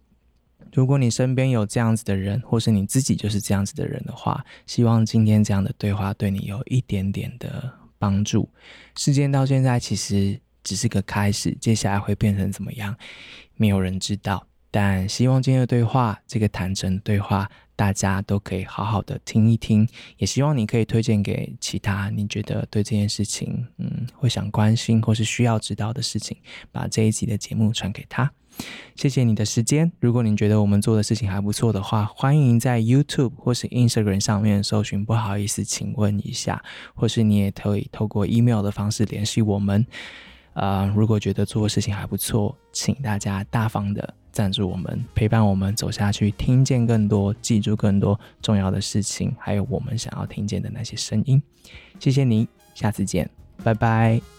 [0.72, 8.48] 如果你身边有这样子的人，或是你自己就是这样子的人的话，希望今天这样的对话对你有一点点的帮助。
[8.96, 12.96] 事件到现在其实只是个开始，接下来会变成怎么样，
[13.54, 14.46] 没有人知道。
[14.70, 17.48] 但希望今天的对话，这个坦诚对话。
[17.76, 26.36] 大家都可以好好的听一听，也希望你可以推荐给其他你觉得对这件事情，嗯，会想关心或是需要知道的事情，
[26.70, 28.30] 把这一集的节目传给他。
[28.94, 29.90] 谢谢你的时间。
[29.98, 36.62] 如果你觉得我们做的事情还不错的话，欢迎在 YouTube 或是 Instagram 上面搜寻“不好意思，请问一下”，
[36.94, 39.84] 或是你也可以透过 email 的方式联系我们。
[40.54, 51.42] 啊、呃，如果觉得做的事情还不错，请大家大方的赞助我们，陪伴我们走下去，听见更多，记住更多重要的事情，还有我们想要听见的那些声音。
[51.98, 53.28] 谢谢您，下次见，
[53.62, 54.33] 拜拜。